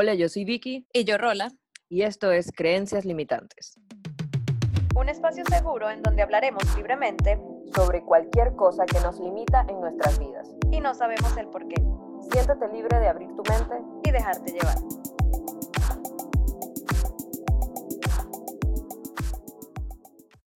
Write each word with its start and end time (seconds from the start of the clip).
Hola, 0.00 0.14
yo 0.14 0.28
soy 0.28 0.44
Vicky 0.44 0.86
Y 0.92 1.02
yo, 1.02 1.18
Rola. 1.18 1.50
y 1.88 2.02
esto 2.02 2.30
es 2.30 2.52
Creencias 2.52 3.04
Limitantes. 3.04 3.80
Un 4.94 5.08
espacio 5.08 5.42
seguro 5.50 5.90
en 5.90 6.02
donde 6.02 6.22
hablaremos 6.22 6.62
libremente 6.76 7.36
Sobre 7.74 8.04
cualquier 8.04 8.54
cosa 8.54 8.86
que 8.86 9.00
nos 9.00 9.18
limita 9.18 9.66
en 9.68 9.80
nuestras 9.80 10.16
vidas. 10.20 10.54
y 10.70 10.78
no 10.80 10.94
sabemos 10.94 11.36
el 11.36 11.48
por 11.48 11.66
qué. 11.66 11.82
Siéntate 12.30 12.68
libre 12.72 12.96
de 13.00 13.08
abrir 13.08 13.26
tu 13.30 13.42
mente. 13.42 13.74
Y 14.04 14.12
dejarte 14.12 14.52
llevar. 14.52 14.76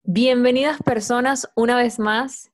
Bienvenidas 0.04 0.80
personas 0.84 1.50
una 1.56 1.74
vez 1.76 1.98
más. 1.98 2.52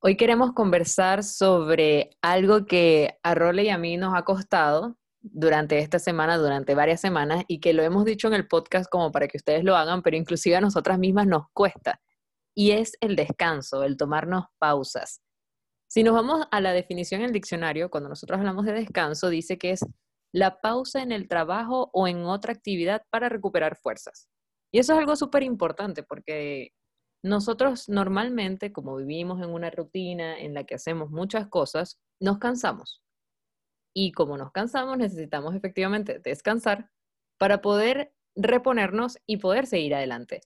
Hoy 0.00 0.16
queremos 0.16 0.52
conversar 0.52 1.24
sobre 1.24 2.10
algo 2.22 2.66
que 2.66 3.18
a 3.24 3.34
Role 3.34 3.64
y 3.64 3.70
a 3.70 3.78
mí 3.78 3.96
nos 3.96 4.14
ha 4.14 4.22
costado 4.22 4.96
durante 5.20 5.78
esta 5.78 5.98
semana, 5.98 6.36
durante 6.38 6.74
varias 6.74 7.00
semanas, 7.00 7.44
y 7.48 7.60
que 7.60 7.72
lo 7.72 7.82
hemos 7.82 8.04
dicho 8.04 8.28
en 8.28 8.34
el 8.34 8.48
podcast 8.48 8.90
como 8.90 9.12
para 9.12 9.28
que 9.28 9.36
ustedes 9.36 9.64
lo 9.64 9.76
hagan, 9.76 10.02
pero 10.02 10.16
inclusive 10.16 10.56
a 10.56 10.60
nosotras 10.60 10.98
mismas 10.98 11.26
nos 11.26 11.44
cuesta. 11.52 12.00
Y 12.54 12.72
es 12.72 12.96
el 13.00 13.16
descanso, 13.16 13.84
el 13.84 13.96
tomarnos 13.96 14.46
pausas. 14.58 15.22
Si 15.88 16.02
nos 16.02 16.14
vamos 16.14 16.46
a 16.50 16.60
la 16.60 16.72
definición 16.72 17.20
en 17.20 17.28
el 17.28 17.32
diccionario, 17.32 17.90
cuando 17.90 18.08
nosotros 18.08 18.38
hablamos 18.38 18.64
de 18.64 18.72
descanso, 18.72 19.28
dice 19.28 19.58
que 19.58 19.72
es 19.72 19.84
la 20.32 20.60
pausa 20.60 21.02
en 21.02 21.12
el 21.12 21.28
trabajo 21.28 21.90
o 21.92 22.06
en 22.06 22.24
otra 22.24 22.52
actividad 22.52 23.02
para 23.10 23.28
recuperar 23.28 23.76
fuerzas. 23.76 24.28
Y 24.72 24.78
eso 24.78 24.92
es 24.92 25.00
algo 25.00 25.16
súper 25.16 25.42
importante 25.42 26.02
porque 26.02 26.72
nosotros 27.22 27.88
normalmente, 27.88 28.72
como 28.72 28.96
vivimos 28.96 29.42
en 29.42 29.50
una 29.50 29.70
rutina 29.70 30.38
en 30.38 30.54
la 30.54 30.64
que 30.64 30.76
hacemos 30.76 31.10
muchas 31.10 31.48
cosas, 31.48 31.98
nos 32.20 32.38
cansamos. 32.38 33.02
Y 33.94 34.12
como 34.12 34.36
nos 34.36 34.52
cansamos, 34.52 34.98
necesitamos 34.98 35.54
efectivamente 35.54 36.20
descansar 36.20 36.90
para 37.38 37.60
poder 37.60 38.12
reponernos 38.36 39.18
y 39.26 39.38
poder 39.38 39.66
seguir 39.66 39.94
adelante. 39.94 40.42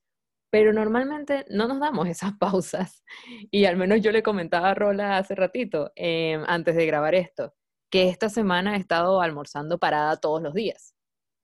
Pero 0.50 0.72
normalmente 0.72 1.44
no 1.50 1.66
nos 1.68 1.80
damos 1.80 2.08
esas 2.08 2.34
pausas. 2.38 3.02
Y 3.50 3.64
al 3.66 3.76
menos 3.76 4.00
yo 4.00 4.12
le 4.12 4.22
comentaba 4.22 4.70
a 4.70 4.74
Rola 4.74 5.18
hace 5.18 5.34
ratito, 5.34 5.92
eh, 5.96 6.42
antes 6.46 6.76
de 6.76 6.86
grabar 6.86 7.14
esto, 7.14 7.54
que 7.90 8.08
esta 8.08 8.28
semana 8.28 8.76
he 8.76 8.80
estado 8.80 9.20
almorzando 9.20 9.78
parada 9.78 10.16
todos 10.16 10.42
los 10.42 10.54
días 10.54 10.94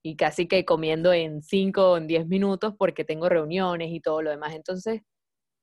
y 0.03 0.15
casi 0.15 0.47
que 0.47 0.65
comiendo 0.65 1.13
en 1.13 1.41
5 1.41 1.91
o 1.91 1.97
en 1.97 2.07
10 2.07 2.27
minutos 2.27 2.73
porque 2.77 3.05
tengo 3.05 3.29
reuniones 3.29 3.91
y 3.91 3.99
todo 4.01 4.21
lo 4.21 4.31
demás. 4.31 4.53
Entonces, 4.53 5.01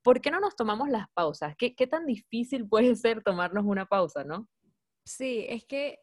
¿por 0.03 0.21
qué 0.21 0.31
no 0.31 0.41
nos 0.41 0.57
tomamos 0.57 0.89
las 0.89 1.07
pausas? 1.15 1.55
¿Qué, 1.57 1.75
qué 1.75 1.87
tan 1.87 2.07
difícil 2.07 2.69
puede 2.69 2.95
ser 2.97 3.23
tomarnos 3.23 3.65
una 3.65 3.87
pausa, 3.87 4.25
no? 4.25 4.49
Sí, 5.05 5.47
es 5.49 5.65
que 5.65 5.99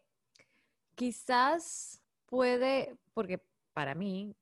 quizás 0.95 2.01
puede, 2.25 2.97
porque 3.13 3.41
para 3.73 3.95
mí, 3.95 4.35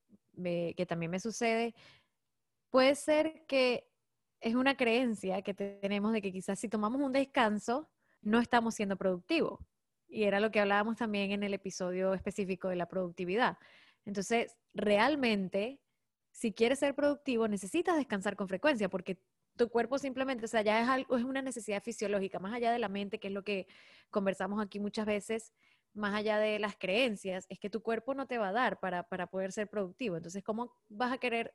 que 0.44 0.86
también 0.88 1.12
me 1.12 1.20
sucede, 1.20 1.74
puede 2.70 2.96
ser 2.96 3.46
que 3.48 3.88
es 4.42 4.56
una 4.56 4.76
creencia 4.76 5.42
que 5.42 5.54
te- 5.54 5.80
tenemos 5.82 6.14
de 6.14 6.22
que 6.22 6.32
quizás 6.32 6.60
si 6.60 6.70
tomamos 6.70 7.02
un 7.02 7.12
descanso, 7.14 7.90
no 8.22 8.40
estamos 8.40 8.76
siendo 8.76 8.98
productivos. 8.98 9.60
Y 10.08 10.24
era 10.24 10.40
lo 10.40 10.52
que 10.52 10.60
hablábamos 10.60 10.98
también 10.98 11.32
en 11.32 11.44
el 11.44 11.54
episodio 11.54 12.14
específico 12.14 12.68
de 12.70 12.76
la 12.76 12.88
productividad. 12.88 13.58
Entonces, 14.06 14.58
realmente, 14.74 15.80
si 16.32 16.54
quieres 16.54 16.80
ser 16.80 16.96
productivo, 16.96 17.48
necesitas 17.48 17.96
descansar 17.98 18.36
con 18.36 18.48
frecuencia, 18.48 18.90
porque 18.90 19.18
tu 19.56 19.70
cuerpo 19.70 19.98
simplemente, 20.00 20.46
o 20.46 20.48
sea, 20.48 20.62
ya 20.62 20.82
es 20.82 20.90
algo, 20.90 21.16
es 21.18 21.24
una 21.24 21.42
necesidad 21.42 21.82
fisiológica, 21.82 22.40
más 22.40 22.54
allá 22.54 22.72
de 22.72 22.80
la 22.80 22.90
mente, 22.90 23.20
que 23.20 23.28
es 23.28 23.34
lo 23.34 23.44
que 23.44 23.68
conversamos 24.10 24.62
aquí 24.64 24.80
muchas 24.80 25.06
veces, 25.06 25.54
más 25.94 26.16
allá 26.16 26.38
de 26.38 26.60
las 26.60 26.76
creencias, 26.78 27.46
es 27.50 27.60
que 27.60 27.70
tu 27.70 27.82
cuerpo 27.82 28.14
no 28.14 28.28
te 28.28 28.38
va 28.38 28.50
a 28.50 28.54
dar 28.54 28.80
para, 28.80 29.04
para 29.04 29.28
poder 29.28 29.52
ser 29.52 29.70
productivo. 29.70 30.18
Entonces, 30.18 30.44
¿cómo 30.44 30.74
vas 30.90 31.12
a 31.14 31.18
querer 31.18 31.54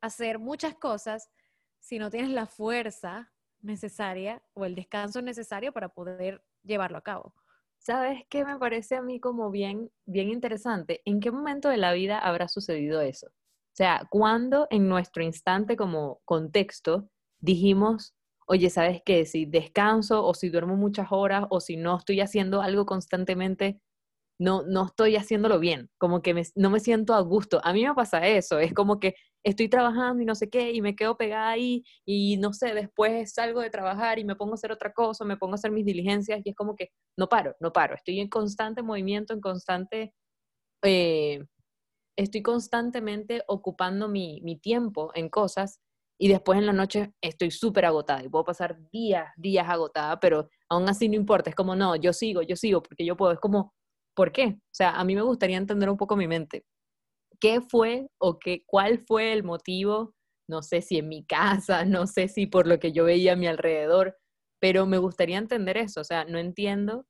hacer 0.00 0.38
muchas 0.38 0.74
cosas 0.74 1.30
si 1.78 1.98
no 1.98 2.10
tienes 2.10 2.30
la 2.30 2.46
fuerza 2.46 3.32
necesaria 3.60 4.42
o 4.54 4.64
el 4.64 4.74
descanso 4.74 5.22
necesario 5.22 5.72
para 5.72 5.88
poder 5.88 6.44
llevarlo 6.62 6.98
a 6.98 7.02
cabo? 7.02 7.34
¿Sabes 7.78 8.22
qué 8.28 8.44
me 8.44 8.58
parece 8.58 8.94
a 8.94 9.02
mí 9.02 9.18
como 9.18 9.50
bien, 9.50 9.90
bien 10.06 10.28
interesante? 10.28 11.02
¿En 11.04 11.18
qué 11.18 11.32
momento 11.32 11.68
de 11.68 11.78
la 11.78 11.92
vida 11.92 12.18
habrá 12.18 12.46
sucedido 12.46 13.00
eso? 13.00 13.26
O 13.26 13.74
sea, 13.74 14.06
¿cuándo 14.10 14.68
en 14.70 14.88
nuestro 14.88 15.22
instante 15.22 15.76
como 15.76 16.20
contexto 16.24 17.08
dijimos, 17.40 18.14
oye, 18.46 18.70
¿sabes 18.70 19.02
qué? 19.04 19.24
Si 19.26 19.46
descanso 19.46 20.24
o 20.24 20.34
si 20.34 20.48
duermo 20.50 20.76
muchas 20.76 21.08
horas 21.10 21.44
o 21.50 21.60
si 21.60 21.76
no 21.76 21.98
estoy 21.98 22.20
haciendo 22.20 22.62
algo 22.62 22.86
constantemente, 22.86 23.80
no, 24.38 24.62
no 24.64 24.86
estoy 24.86 25.16
haciéndolo 25.16 25.58
bien, 25.60 25.90
como 25.98 26.22
que 26.22 26.34
me- 26.34 26.42
no 26.56 26.70
me 26.70 26.80
siento 26.80 27.14
a 27.14 27.20
gusto. 27.20 27.60
A 27.64 27.72
mí 27.72 27.84
me 27.86 27.94
pasa 27.94 28.26
eso, 28.26 28.58
es 28.58 28.74
como 28.74 28.98
que 29.00 29.14
estoy 29.44 29.68
trabajando 29.68 30.22
y 30.22 30.26
no 30.26 30.34
sé 30.34 30.50
qué, 30.50 30.72
y 30.72 30.80
me 30.82 30.96
quedo 30.96 31.16
pegada 31.16 31.50
ahí, 31.50 31.84
y 32.04 32.36
no 32.38 32.52
sé, 32.52 32.74
después 32.74 33.32
salgo 33.34 33.60
de 33.60 33.70
trabajar 33.70 34.18
y 34.18 34.24
me 34.24 34.36
pongo 34.36 34.52
a 34.52 34.54
hacer 34.56 34.72
otra 34.72 34.92
cosa, 34.92 35.24
me 35.24 35.36
pongo 35.36 35.54
a 35.54 35.56
hacer 35.56 35.70
mis 35.72 35.84
diligencias, 35.86 36.40
y 36.44 36.50
es 36.50 36.56
como 36.56 36.76
que 36.76 36.90
no 37.16 37.28
paro, 37.28 37.54
no 37.60 37.72
paro, 37.72 37.94
estoy 37.94 38.20
en 38.20 38.28
constante 38.28 38.82
movimiento, 38.82 39.32
en 39.34 39.40
constante, 39.40 40.14
eh, 40.84 41.44
estoy 42.16 42.42
constantemente 42.42 43.42
ocupando 43.48 44.08
mi, 44.08 44.40
mi 44.42 44.56
tiempo 44.58 45.10
en 45.14 45.28
cosas, 45.28 45.80
y 46.18 46.28
después 46.28 46.58
en 46.58 46.66
la 46.66 46.72
noche 46.72 47.12
estoy 47.20 47.50
súper 47.50 47.84
agotada, 47.84 48.22
y 48.22 48.28
puedo 48.28 48.44
pasar 48.44 48.78
días, 48.90 49.28
días 49.36 49.68
agotada, 49.68 50.20
pero 50.20 50.48
aún 50.68 50.88
así 50.88 51.08
no 51.08 51.16
importa, 51.16 51.50
es 51.50 51.56
como, 51.56 51.74
no, 51.74 51.96
yo 51.96 52.12
sigo, 52.12 52.42
yo 52.42 52.56
sigo, 52.56 52.82
porque 52.82 53.04
yo 53.04 53.16
puedo, 53.16 53.32
es 53.32 53.40
como, 53.40 53.74
¿por 54.14 54.32
qué? 54.32 54.56
O 54.58 54.74
sea, 54.74 54.90
a 54.92 55.04
mí 55.04 55.14
me 55.14 55.22
gustaría 55.22 55.56
entender 55.56 55.90
un 55.90 55.96
poco 55.96 56.16
mi 56.16 56.28
mente. 56.28 56.64
¿Qué 57.40 57.60
fue 57.60 58.06
o 58.18 58.38
qué, 58.38 58.62
cuál 58.66 59.04
fue 59.06 59.32
el 59.32 59.42
motivo? 59.42 60.14
No 60.48 60.62
sé 60.62 60.80
si 60.80 60.98
en 60.98 61.08
mi 61.08 61.24
casa, 61.24 61.84
no 61.84 62.06
sé 62.06 62.28
si 62.28 62.46
por 62.46 62.66
lo 62.66 62.78
que 62.78 62.92
yo 62.92 63.04
veía 63.04 63.32
a 63.32 63.36
mi 63.36 63.46
alrededor, 63.46 64.16
pero 64.60 64.86
me 64.86 64.98
gustaría 64.98 65.38
entender 65.38 65.76
eso. 65.76 66.00
O 66.02 66.04
sea, 66.04 66.24
no 66.24 66.38
entiendo 66.38 67.06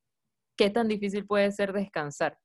qué 0.56 0.70
tan 0.70 0.88
difícil 0.88 1.26
puede 1.26 1.52
ser 1.52 1.72
descansar. 1.72 2.38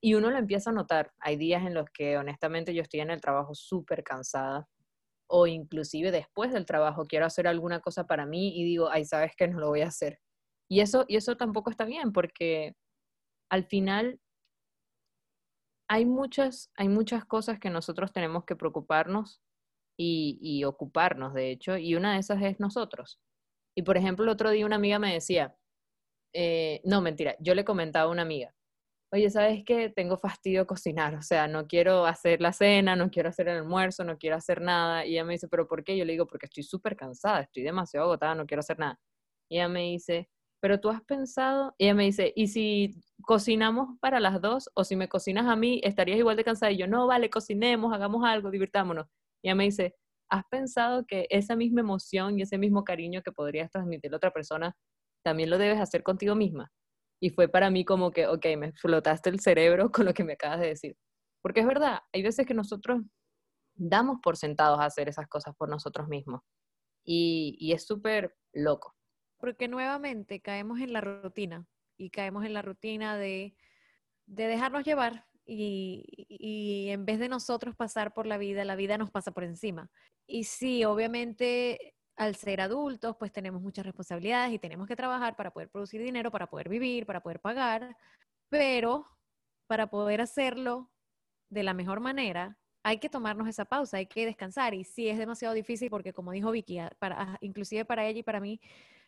Y 0.00 0.14
uno 0.14 0.30
lo 0.30 0.38
empieza 0.38 0.70
a 0.70 0.74
notar. 0.74 1.12
Hay 1.18 1.36
días 1.36 1.66
en 1.66 1.74
los 1.74 1.86
que 1.92 2.18
honestamente 2.18 2.74
yo 2.74 2.82
estoy 2.82 3.00
en 3.00 3.10
el 3.10 3.20
trabajo 3.20 3.54
súper 3.54 4.04
cansada 4.04 4.68
o 5.36 5.48
inclusive 5.48 6.12
después 6.12 6.52
del 6.52 6.64
trabajo 6.64 7.06
quiero 7.06 7.26
hacer 7.26 7.48
alguna 7.48 7.80
cosa 7.80 8.06
para 8.06 8.24
mí 8.24 8.56
y 8.56 8.62
digo, 8.62 8.88
ay, 8.88 9.04
sabes 9.04 9.32
que 9.36 9.48
no 9.48 9.58
lo 9.58 9.68
voy 9.68 9.80
a 9.80 9.88
hacer. 9.88 10.20
Y 10.70 10.78
eso, 10.78 11.06
y 11.08 11.16
eso 11.16 11.36
tampoco 11.36 11.70
está 11.70 11.84
bien 11.84 12.12
porque 12.12 12.76
al 13.50 13.64
final 13.64 14.20
hay 15.88 16.06
muchas, 16.06 16.70
hay 16.76 16.88
muchas 16.88 17.24
cosas 17.24 17.58
que 17.58 17.68
nosotros 17.68 18.12
tenemos 18.12 18.44
que 18.44 18.54
preocuparnos 18.54 19.42
y, 19.98 20.62
ocuparnos, 20.62 21.34
de 21.34 21.50
hecho, 21.50 21.78
y 21.78 21.96
una 21.96 22.14
de 22.14 22.20
esas 22.20 22.40
es 22.40 22.60
nosotros. 22.60 23.18
Y 23.76 23.82
por 23.82 23.96
ejemplo, 23.96 24.24
el 24.24 24.30
otro 24.30 24.50
día 24.50 24.64
una 24.64 24.76
amiga 24.76 25.00
me 25.00 25.14
decía, 25.14 25.56
eh, 26.32 26.80
no, 26.84 27.00
mentira, 27.00 27.34
yo 27.40 27.56
le 27.56 27.64
comentaba 27.64 28.08
a 28.08 28.12
una 28.12 28.22
amiga, 28.22 28.54
oye, 29.14 29.30
¿sabes 29.30 29.62
qué? 29.64 29.90
Tengo 29.90 30.16
fastidio 30.18 30.66
cocinar, 30.66 31.14
o 31.14 31.22
sea, 31.22 31.46
no 31.46 31.68
quiero 31.68 32.04
hacer 32.04 32.40
la 32.40 32.52
cena, 32.52 32.96
no 32.96 33.10
quiero 33.10 33.28
hacer 33.28 33.48
el 33.48 33.58
almuerzo, 33.58 34.02
no 34.04 34.18
quiero 34.18 34.36
hacer 34.36 34.60
nada. 34.60 35.06
Y 35.06 35.12
ella 35.12 35.24
me 35.24 35.34
dice, 35.34 35.46
¿pero 35.48 35.68
por 35.68 35.84
qué? 35.84 35.96
Yo 35.96 36.04
le 36.04 36.12
digo, 36.12 36.26
porque 36.26 36.46
estoy 36.46 36.64
súper 36.64 36.96
cansada, 36.96 37.40
estoy 37.42 37.62
demasiado 37.62 38.06
agotada, 38.06 38.34
no 38.34 38.44
quiero 38.46 38.60
hacer 38.60 38.78
nada. 38.78 38.98
Y 39.48 39.56
ella 39.58 39.68
me 39.68 39.82
dice, 39.82 40.28
pero 40.60 40.80
tú 40.80 40.90
has 40.90 41.00
pensado, 41.02 41.74
y 41.78 41.84
ella 41.84 41.94
me 41.94 42.04
dice, 42.04 42.32
¿y 42.34 42.48
si 42.48 42.96
cocinamos 43.22 43.98
para 44.00 44.18
las 44.18 44.40
dos? 44.40 44.68
O 44.74 44.82
si 44.82 44.96
me 44.96 45.08
cocinas 45.08 45.46
a 45.46 45.54
mí, 45.56 45.80
¿estarías 45.84 46.18
igual 46.18 46.36
de 46.36 46.44
cansada? 46.44 46.72
Y 46.72 46.78
yo, 46.78 46.88
no, 46.88 47.06
vale, 47.06 47.30
cocinemos, 47.30 47.94
hagamos 47.94 48.24
algo, 48.24 48.50
divirtámonos. 48.50 49.06
Y 49.42 49.48
ella 49.48 49.54
me 49.54 49.64
dice, 49.64 49.94
¿has 50.28 50.42
pensado 50.50 51.06
que 51.06 51.26
esa 51.30 51.54
misma 51.54 51.82
emoción 51.82 52.38
y 52.38 52.42
ese 52.42 52.58
mismo 52.58 52.82
cariño 52.82 53.22
que 53.22 53.30
podrías 53.32 53.70
transmitir 53.70 54.12
a 54.12 54.16
otra 54.16 54.32
persona, 54.32 54.76
también 55.24 55.50
lo 55.50 55.58
debes 55.58 55.80
hacer 55.80 56.02
contigo 56.02 56.34
misma? 56.34 56.72
Y 57.24 57.30
fue 57.30 57.48
para 57.48 57.70
mí 57.70 57.86
como 57.86 58.10
que, 58.10 58.26
ok, 58.26 58.44
me 58.58 58.66
explotaste 58.66 59.30
el 59.30 59.40
cerebro 59.40 59.88
con 59.92 60.04
lo 60.04 60.12
que 60.12 60.24
me 60.24 60.34
acabas 60.34 60.60
de 60.60 60.66
decir. 60.66 60.94
Porque 61.40 61.60
es 61.60 61.66
verdad, 61.66 62.00
hay 62.12 62.22
veces 62.22 62.46
que 62.46 62.52
nosotros 62.52 63.00
damos 63.72 64.18
por 64.22 64.36
sentados 64.36 64.78
a 64.78 64.84
hacer 64.84 65.08
esas 65.08 65.26
cosas 65.26 65.56
por 65.56 65.70
nosotros 65.70 66.06
mismos. 66.06 66.42
Y, 67.02 67.56
y 67.58 67.72
es 67.72 67.86
súper 67.86 68.36
loco. 68.52 68.94
Porque 69.38 69.68
nuevamente 69.68 70.42
caemos 70.42 70.80
en 70.80 70.92
la 70.92 71.00
rutina 71.00 71.66
y 71.96 72.10
caemos 72.10 72.44
en 72.44 72.52
la 72.52 72.60
rutina 72.60 73.16
de, 73.16 73.56
de 74.26 74.46
dejarnos 74.46 74.84
llevar 74.84 75.24
y, 75.46 76.04
y 76.28 76.90
en 76.90 77.06
vez 77.06 77.18
de 77.20 77.30
nosotros 77.30 77.74
pasar 77.74 78.12
por 78.12 78.26
la 78.26 78.36
vida, 78.36 78.66
la 78.66 78.76
vida 78.76 78.98
nos 78.98 79.10
pasa 79.10 79.32
por 79.32 79.44
encima. 79.44 79.90
Y 80.26 80.44
sí, 80.44 80.84
obviamente 80.84 81.93
al 82.16 82.36
ser 82.36 82.60
adultos, 82.60 83.16
pues 83.18 83.32
tenemos 83.32 83.60
muchas 83.62 83.84
responsabilidades 83.86 84.52
y 84.54 84.58
tenemos 84.58 84.86
que 84.86 84.96
trabajar 84.96 85.36
para 85.36 85.52
poder 85.52 85.70
producir 85.70 86.02
dinero, 86.02 86.30
para 86.30 86.48
poder 86.48 86.68
vivir, 86.68 87.06
para 87.06 87.22
poder 87.22 87.40
pagar, 87.40 87.96
pero 88.48 89.06
para 89.66 89.88
poder 89.88 90.20
hacerlo 90.20 90.92
de 91.50 91.62
la 91.62 91.74
mejor 91.74 92.00
manera, 92.00 92.58
hay 92.82 92.98
que 92.98 93.08
tomarnos 93.08 93.48
esa 93.48 93.64
pausa, 93.64 93.98
hay 93.98 94.06
que 94.06 94.26
descansar. 94.26 94.74
Y 94.74 94.84
sí, 94.84 95.08
es 95.08 95.18
demasiado 95.18 95.54
difícil 95.54 95.90
porque, 95.90 96.12
como 96.12 96.32
dijo 96.32 96.50
Vicky, 96.50 96.78
a- 96.78 96.90
para, 96.98 97.20
a- 97.22 97.38
inclusive 97.40 97.84
para 97.84 98.06
ella 98.06 98.20
y 98.20 98.22
para 98.22 98.40
mí, 98.40 98.60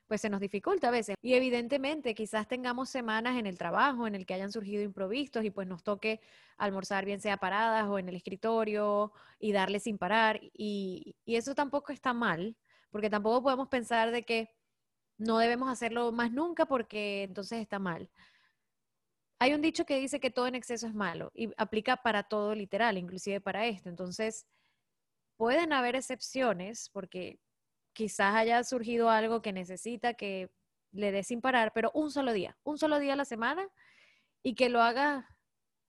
pues 0.07 0.21
se 0.21 0.31
nos 0.31 0.41
dificulta 0.41 0.89
a 0.89 0.91
veces. 0.93 1.17
Y 1.23 1.35
evidentemente 1.35 2.15
quizás 2.15 2.47
tengamos 2.49 2.89
semanas 2.91 3.37
en 3.39 3.47
el 3.47 3.59
trabajo 3.59 4.07
en 4.07 4.15
el 4.15 4.25
que 4.27 4.35
hayan 4.35 4.53
surgido 4.53 4.83
improvistos 4.83 5.45
y 5.45 5.51
pues 5.51 5.67
nos 5.67 5.83
toque 5.83 6.21
almorzar 6.59 7.05
bien 7.05 7.21
sea 7.21 7.39
paradas 7.39 7.87
o 7.89 7.99
en 7.99 8.09
el 8.09 8.17
escritorio 8.17 9.13
y 9.39 9.53
darle 9.53 9.81
sin 9.81 9.99
parar. 9.99 10.41
Y 10.53 11.17
eso 11.27 11.55
tampoco 11.55 11.93
está 11.93 12.15
mal, 12.15 12.57
porque 12.97 13.11
tampoco 13.11 13.43
podemos 13.43 13.69
pensar 13.69 14.11
de 14.11 14.23
que 14.23 14.49
no 15.19 15.37
debemos 15.37 15.69
hacerlo 15.69 16.13
más 16.13 16.33
nunca 16.33 16.65
porque 16.65 17.25
entonces 17.25 17.61
está 17.61 17.79
mal. 17.79 18.09
Hay 19.39 19.53
un 19.53 19.61
dicho 19.61 19.85
que 19.85 20.01
dice 20.01 20.19
que 20.19 20.31
todo 20.31 20.47
en 20.47 20.55
exceso 20.55 20.87
es 20.87 20.95
malo 20.95 21.31
y 21.35 21.53
aplica 21.59 21.99
para 21.99 22.23
todo 22.23 22.55
literal, 22.55 22.97
inclusive 22.97 23.43
para 23.43 23.67
esto. 23.67 23.91
Entonces, 23.91 24.47
pueden 25.37 25.75
haber 25.75 25.95
excepciones 25.95 26.89
porque 26.89 27.39
quizás 27.93 28.35
haya 28.35 28.65
surgido 28.65 29.11
algo 29.11 29.43
que 29.43 29.53
necesita 29.53 30.15
que 30.15 30.51
le 30.91 31.13
dé 31.13 31.23
sin 31.23 31.43
parar, 31.43 31.73
pero 31.75 31.91
un 31.93 32.11
solo 32.11 32.33
día, 32.33 32.57
un 32.65 32.79
solo 32.79 32.99
día 32.99 33.13
a 33.13 33.17
la 33.17 33.27
semana 33.27 33.69
y 34.43 34.55
que 34.55 34.71
lo 34.71 34.81
haga 34.81 35.29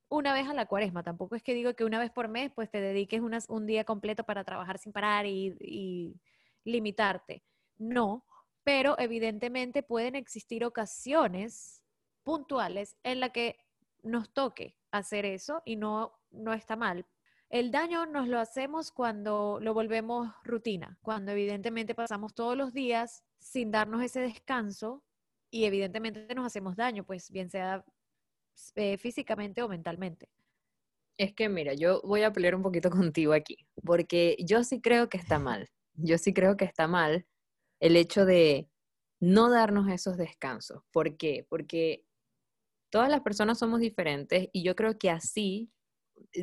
una 0.10 0.34
vez 0.34 0.50
a 0.50 0.54
la 0.54 0.66
cuaresma. 0.66 1.04
Tampoco 1.04 1.38
es 1.38 1.42
que 1.42 1.54
digo 1.54 1.74
que 1.74 1.86
una 1.86 2.00
vez 2.00 2.12
por 2.12 2.28
mes 2.28 2.52
pues 2.54 2.70
te 2.70 2.82
dediques 2.82 3.22
un 3.48 3.66
día 3.66 3.86
completo 3.86 4.26
para 4.26 4.44
trabajar 4.44 4.78
sin 4.78 4.92
parar 4.92 5.26
y 5.26 6.20
limitarte. 6.68 7.44
No, 7.78 8.26
pero 8.64 8.98
evidentemente 9.00 9.84
pueden 9.84 10.16
existir 10.16 10.66
ocasiones 10.66 11.84
puntuales 12.24 12.98
en 13.04 13.20
la 13.20 13.30
que 13.30 13.58
nos 14.04 14.34
toque 14.34 14.76
hacer 14.92 15.26
eso 15.26 15.62
y 15.66 15.76
no, 15.76 16.14
no 16.32 16.54
está 16.54 16.76
mal. 16.76 17.06
El 17.50 17.72
daño 17.72 18.06
nos 18.06 18.28
lo 18.28 18.40
hacemos 18.40 18.92
cuando 18.92 19.60
lo 19.62 19.74
volvemos 19.74 20.30
rutina, 20.44 21.00
cuando 21.02 21.32
evidentemente 21.32 21.96
pasamos 21.96 22.34
todos 22.36 22.58
los 22.58 22.74
días 22.74 23.24
sin 23.40 23.72
darnos 23.72 24.04
ese 24.04 24.20
descanso 24.20 25.04
y 25.50 25.64
evidentemente 25.64 26.36
nos 26.36 26.46
hacemos 26.46 26.76
daño, 26.76 27.06
pues 27.06 27.32
bien 27.32 27.50
sea 27.50 27.86
eh, 28.76 28.98
físicamente 28.98 29.62
o 29.62 29.70
mentalmente. 29.70 30.28
Es 31.18 31.34
que 31.34 31.48
mira, 31.48 31.74
yo 31.74 32.02
voy 32.04 32.24
a 32.24 32.34
pelear 32.34 32.56
un 32.56 32.64
poquito 32.64 32.90
contigo 33.14 33.34
aquí, 33.34 33.66
porque 33.86 34.36
yo 34.40 34.64
sí 34.64 34.82
creo 34.82 35.08
que 35.08 35.18
está 35.18 35.40
mal. 35.40 35.70
Yo 35.98 36.18
sí 36.18 36.34
creo 36.34 36.58
que 36.58 36.66
está 36.66 36.88
mal 36.88 37.26
el 37.80 37.96
hecho 37.96 38.26
de 38.26 38.70
no 39.20 39.50
darnos 39.50 39.90
esos 39.90 40.18
descansos. 40.18 40.84
¿Por 40.92 41.18
qué? 41.18 41.46
Porque 41.50 42.06
todas 42.92 43.10
las 43.10 43.22
personas 43.22 43.60
somos 43.60 43.80
diferentes 43.82 44.50
y 44.54 44.64
yo 44.64 44.76
creo 44.76 44.98
que 45.00 45.10
así, 45.12 45.72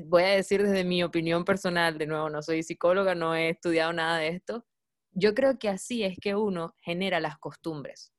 voy 0.06 0.24
a 0.24 0.28
decir 0.30 0.62
desde 0.62 0.84
mi 0.84 1.04
opinión 1.04 1.44
personal, 1.44 1.98
de 1.98 2.06
nuevo, 2.06 2.30
no 2.30 2.42
soy 2.42 2.62
psicóloga, 2.64 3.14
no 3.14 3.34
he 3.36 3.50
estudiado 3.50 3.92
nada 3.92 4.18
de 4.18 4.28
esto, 4.28 4.66
yo 5.12 5.34
creo 5.34 5.58
que 5.58 5.68
así 5.68 6.04
es 6.04 6.18
que 6.20 6.34
uno 6.36 6.76
genera 6.80 7.20
las 7.20 7.38
costumbres. 7.38 8.12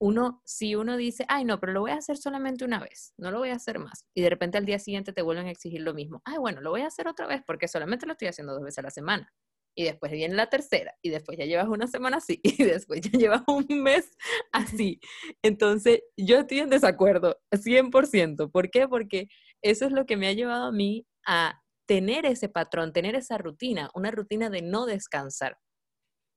Uno, 0.00 0.42
si 0.44 0.76
uno 0.76 0.96
dice, 0.96 1.26
ay, 1.28 1.44
no, 1.44 1.60
pero 1.60 1.72
lo 1.72 1.80
voy 1.82 1.92
a 1.92 1.96
hacer 1.96 2.18
solamente 2.18 2.64
una 2.64 2.80
vez, 2.80 3.14
no 3.18 3.30
lo 3.32 3.38
voy 3.40 3.50
a 3.50 3.56
hacer 3.56 3.78
más, 3.80 4.06
y 4.14 4.22
de 4.22 4.30
repente 4.30 4.58
al 4.58 4.66
día 4.66 4.78
siguiente 4.78 5.12
te 5.12 5.22
vuelven 5.22 5.46
a 5.48 5.50
exigir 5.52 5.82
lo 5.82 5.94
mismo, 5.94 6.22
ay, 6.24 6.38
bueno, 6.38 6.60
lo 6.62 6.70
voy 6.70 6.82
a 6.82 6.88
hacer 6.88 7.08
otra 7.08 7.26
vez 7.26 7.42
porque 7.46 7.68
solamente 7.68 8.06
lo 8.06 8.12
estoy 8.12 8.28
haciendo 8.28 8.54
dos 8.54 8.62
veces 8.64 8.78
a 8.80 8.82
la 8.82 8.90
semana 8.90 9.32
y 9.76 9.84
después 9.84 10.10
viene 10.10 10.34
la 10.34 10.48
tercera, 10.48 10.94
y 11.02 11.10
después 11.10 11.38
ya 11.38 11.44
llevas 11.44 11.68
una 11.68 11.86
semana 11.86 12.16
así, 12.16 12.40
y 12.42 12.64
después 12.64 13.02
ya 13.02 13.18
llevas 13.18 13.42
un 13.46 13.66
mes 13.82 14.10
así. 14.52 15.00
Entonces, 15.42 16.00
yo 16.16 16.38
estoy 16.40 16.60
en 16.60 16.70
desacuerdo, 16.70 17.38
100%. 17.52 18.50
¿Por 18.50 18.70
qué? 18.70 18.88
Porque 18.88 19.28
eso 19.62 19.84
es 19.84 19.92
lo 19.92 20.06
que 20.06 20.16
me 20.16 20.28
ha 20.28 20.32
llevado 20.32 20.64
a 20.64 20.72
mí 20.72 21.06
a 21.26 21.62
tener 21.86 22.24
ese 22.26 22.48
patrón, 22.48 22.92
tener 22.92 23.14
esa 23.14 23.38
rutina, 23.38 23.90
una 23.94 24.10
rutina 24.10 24.48
de 24.50 24.62
no 24.62 24.86
descansar. 24.86 25.58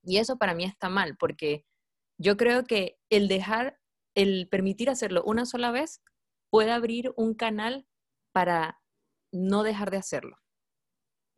Y 0.04 0.18
eso 0.18 0.38
para 0.38 0.54
mí 0.54 0.66
está 0.66 0.90
mal, 0.90 1.16
porque 1.18 1.66
yo 2.20 2.36
creo 2.36 2.66
que 2.66 2.98
el 3.10 3.28
dejar, 3.28 3.80
el 4.16 4.50
permitir 4.50 4.90
hacerlo 4.90 5.24
una 5.24 5.46
sola 5.46 5.72
vez, 5.72 6.02
puede 6.52 6.72
abrir 6.72 7.14
un 7.16 7.34
canal 7.36 7.88
para 8.34 8.82
no 9.32 9.64
dejar 9.64 9.92
de 9.92 9.98
hacerlo. 9.98 10.38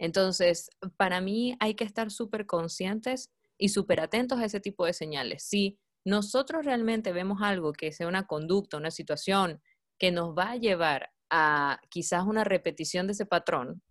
Entonces, 0.02 0.72
para 0.98 1.22
mí 1.22 1.56
hay 1.60 1.76
que 1.76 1.84
estar 1.84 2.10
súper 2.10 2.48
conscientes 2.48 3.30
y 3.56 3.70
súper 3.70 4.00
atentos 4.00 4.40
a 4.40 4.46
ese 4.46 4.60
tipo 4.60 4.84
de 4.88 4.94
señales. 4.94 5.44
Si 5.44 5.78
nosotros 6.04 6.66
realmente 6.66 7.14
vemos 7.14 7.44
algo 7.44 7.72
que 7.72 7.92
sea 7.92 8.08
una 8.08 8.26
conducta, 8.26 8.78
una 8.78 8.90
situación 8.90 9.62
que 10.00 10.12
nos 10.12 10.36
va 10.36 10.54
a 10.54 10.56
llevar 10.56 11.12
a 11.30 11.80
quizás 11.90 12.24
una 12.24 12.44
repetición 12.44 13.06
de 13.06 13.14
ese 13.14 13.28
patrón, 13.28 13.84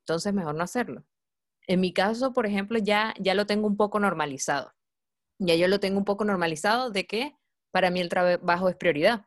entonces 0.00 0.34
mejor 0.34 0.56
no 0.56 0.64
hacerlo. 0.64 1.06
En 1.68 1.80
mi 1.80 1.92
caso, 1.92 2.32
por 2.32 2.44
ejemplo, 2.44 2.80
ya, 2.80 3.14
ya 3.20 3.34
lo 3.34 3.46
tengo 3.46 3.68
un 3.68 3.76
poco 3.76 4.00
normalizado. 4.00 4.74
Ya 5.38 5.54
yo 5.54 5.68
lo 5.68 5.78
tengo 5.78 5.98
un 5.98 6.04
poco 6.04 6.24
normalizado 6.24 6.90
de 6.90 7.06
que 7.06 7.36
para 7.70 7.92
mí 7.92 8.00
el 8.00 8.08
trabajo 8.08 8.68
es 8.68 8.74
prioridad. 8.74 9.26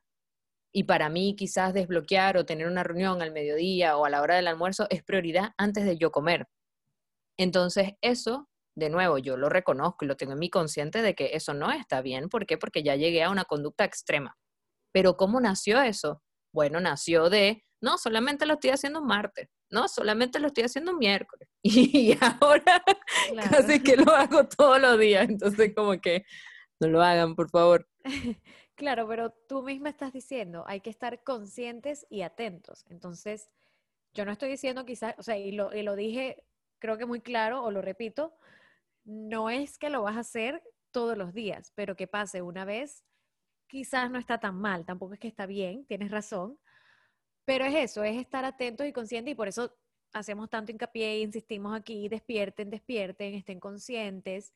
Y 0.77 0.83
para 0.83 1.07
mí 1.07 1.37
quizás 1.37 1.73
desbloquear 1.73 2.35
o 2.35 2.45
tener 2.45 2.67
una 2.67 2.83
reunión 2.83 3.21
al 3.21 3.31
mediodía 3.31 3.95
o 3.95 4.03
a 4.03 4.09
la 4.09 4.21
hora 4.21 4.35
del 4.35 4.47
almuerzo 4.47 4.87
es 4.89 5.05
prioridad 5.05 5.53
antes 5.57 5.85
de 5.85 5.97
yo 5.97 6.11
comer. 6.11 6.49
Entonces 7.37 7.93
eso, 8.01 8.49
de 8.75 8.89
nuevo, 8.89 9.17
yo 9.17 9.37
lo 9.37 9.47
reconozco 9.47 10.03
y 10.03 10.09
lo 10.09 10.17
tengo 10.17 10.33
en 10.33 10.39
mi 10.39 10.49
consciente 10.49 11.01
de 11.01 11.15
que 11.15 11.29
eso 11.31 11.53
no 11.53 11.71
está 11.71 12.01
bien. 12.01 12.27
¿Por 12.27 12.45
qué? 12.45 12.57
Porque 12.57 12.83
ya 12.83 12.97
llegué 12.97 13.23
a 13.23 13.29
una 13.29 13.45
conducta 13.45 13.85
extrema. 13.85 14.37
Pero 14.91 15.15
¿cómo 15.15 15.39
nació 15.39 15.81
eso? 15.81 16.21
Bueno, 16.53 16.81
nació 16.81 17.29
de, 17.29 17.63
no, 17.81 17.97
solamente 17.97 18.45
lo 18.45 18.55
estoy 18.55 18.71
haciendo 18.71 18.99
un 18.99 19.07
martes, 19.07 19.47
no, 19.71 19.87
solamente 19.87 20.39
lo 20.39 20.47
estoy 20.47 20.65
haciendo 20.65 20.91
un 20.91 20.97
miércoles. 20.97 21.47
Y 21.63 22.17
ahora 22.19 22.83
casi 23.49 23.81
que 23.81 23.95
lo 23.95 24.13
hago 24.13 24.45
todos 24.45 24.81
los 24.81 24.99
días. 24.99 25.29
Entonces 25.29 25.73
como 25.73 26.01
que 26.01 26.25
no 26.81 26.89
lo 26.89 27.01
hagan, 27.01 27.33
por 27.33 27.49
favor. 27.49 27.87
Claro, 28.75 29.07
pero 29.07 29.31
tú 29.31 29.63
misma 29.63 29.89
estás 29.89 30.11
diciendo, 30.11 30.65
hay 30.67 30.81
que 30.81 30.89
estar 30.89 31.23
conscientes 31.23 32.05
y 32.09 32.21
atentos. 32.23 32.85
Entonces, 32.89 33.49
yo 34.13 34.25
no 34.25 34.31
estoy 34.31 34.49
diciendo 34.49 34.85
quizás, 34.85 35.15
o 35.17 35.23
sea, 35.23 35.37
y 35.37 35.51
lo, 35.53 35.69
dije 35.95 36.43
creo 36.79 36.97
que 36.97 37.05
muy 37.05 37.21
claro, 37.21 37.63
o 37.63 37.71
lo 37.71 37.81
repito, 37.81 38.37
no 39.05 39.49
es 39.49 39.77
que 39.77 39.89
lo 39.89 40.03
vas 40.03 40.17
a 40.17 40.21
hacer 40.21 40.61
todos 40.91 41.17
los 41.17 41.33
días, 41.33 41.71
pero 41.75 41.95
que 41.95 42.07
pase 42.07 42.41
una 42.41 42.65
vez, 42.65 43.05
quizás 43.67 44.11
no 44.11 44.19
está 44.19 44.39
tan 44.39 44.55
mal, 44.59 44.85
tampoco 44.85 45.13
es 45.13 45.19
que 45.19 45.27
está 45.27 45.45
bien, 45.47 45.85
tienes 45.85 46.11
razón, 46.11 46.59
pero 47.45 47.65
es 47.65 47.75
eso, 47.75 48.03
es 48.03 48.17
estar 48.17 48.45
atentos 48.45 48.87
y 48.87 48.93
conscientes 48.93 49.31
y 49.33 49.35
por 49.35 49.47
eso 49.47 49.75
hacemos 50.13 50.49
tanto 50.49 50.71
hincapié 50.71 51.13
e 51.13 51.21
insistimos 51.21 51.75
aquí, 51.75 52.09
despierten, 52.09 52.69
despierten, 52.69 53.35
estén 53.35 53.59
conscientes 53.59 54.53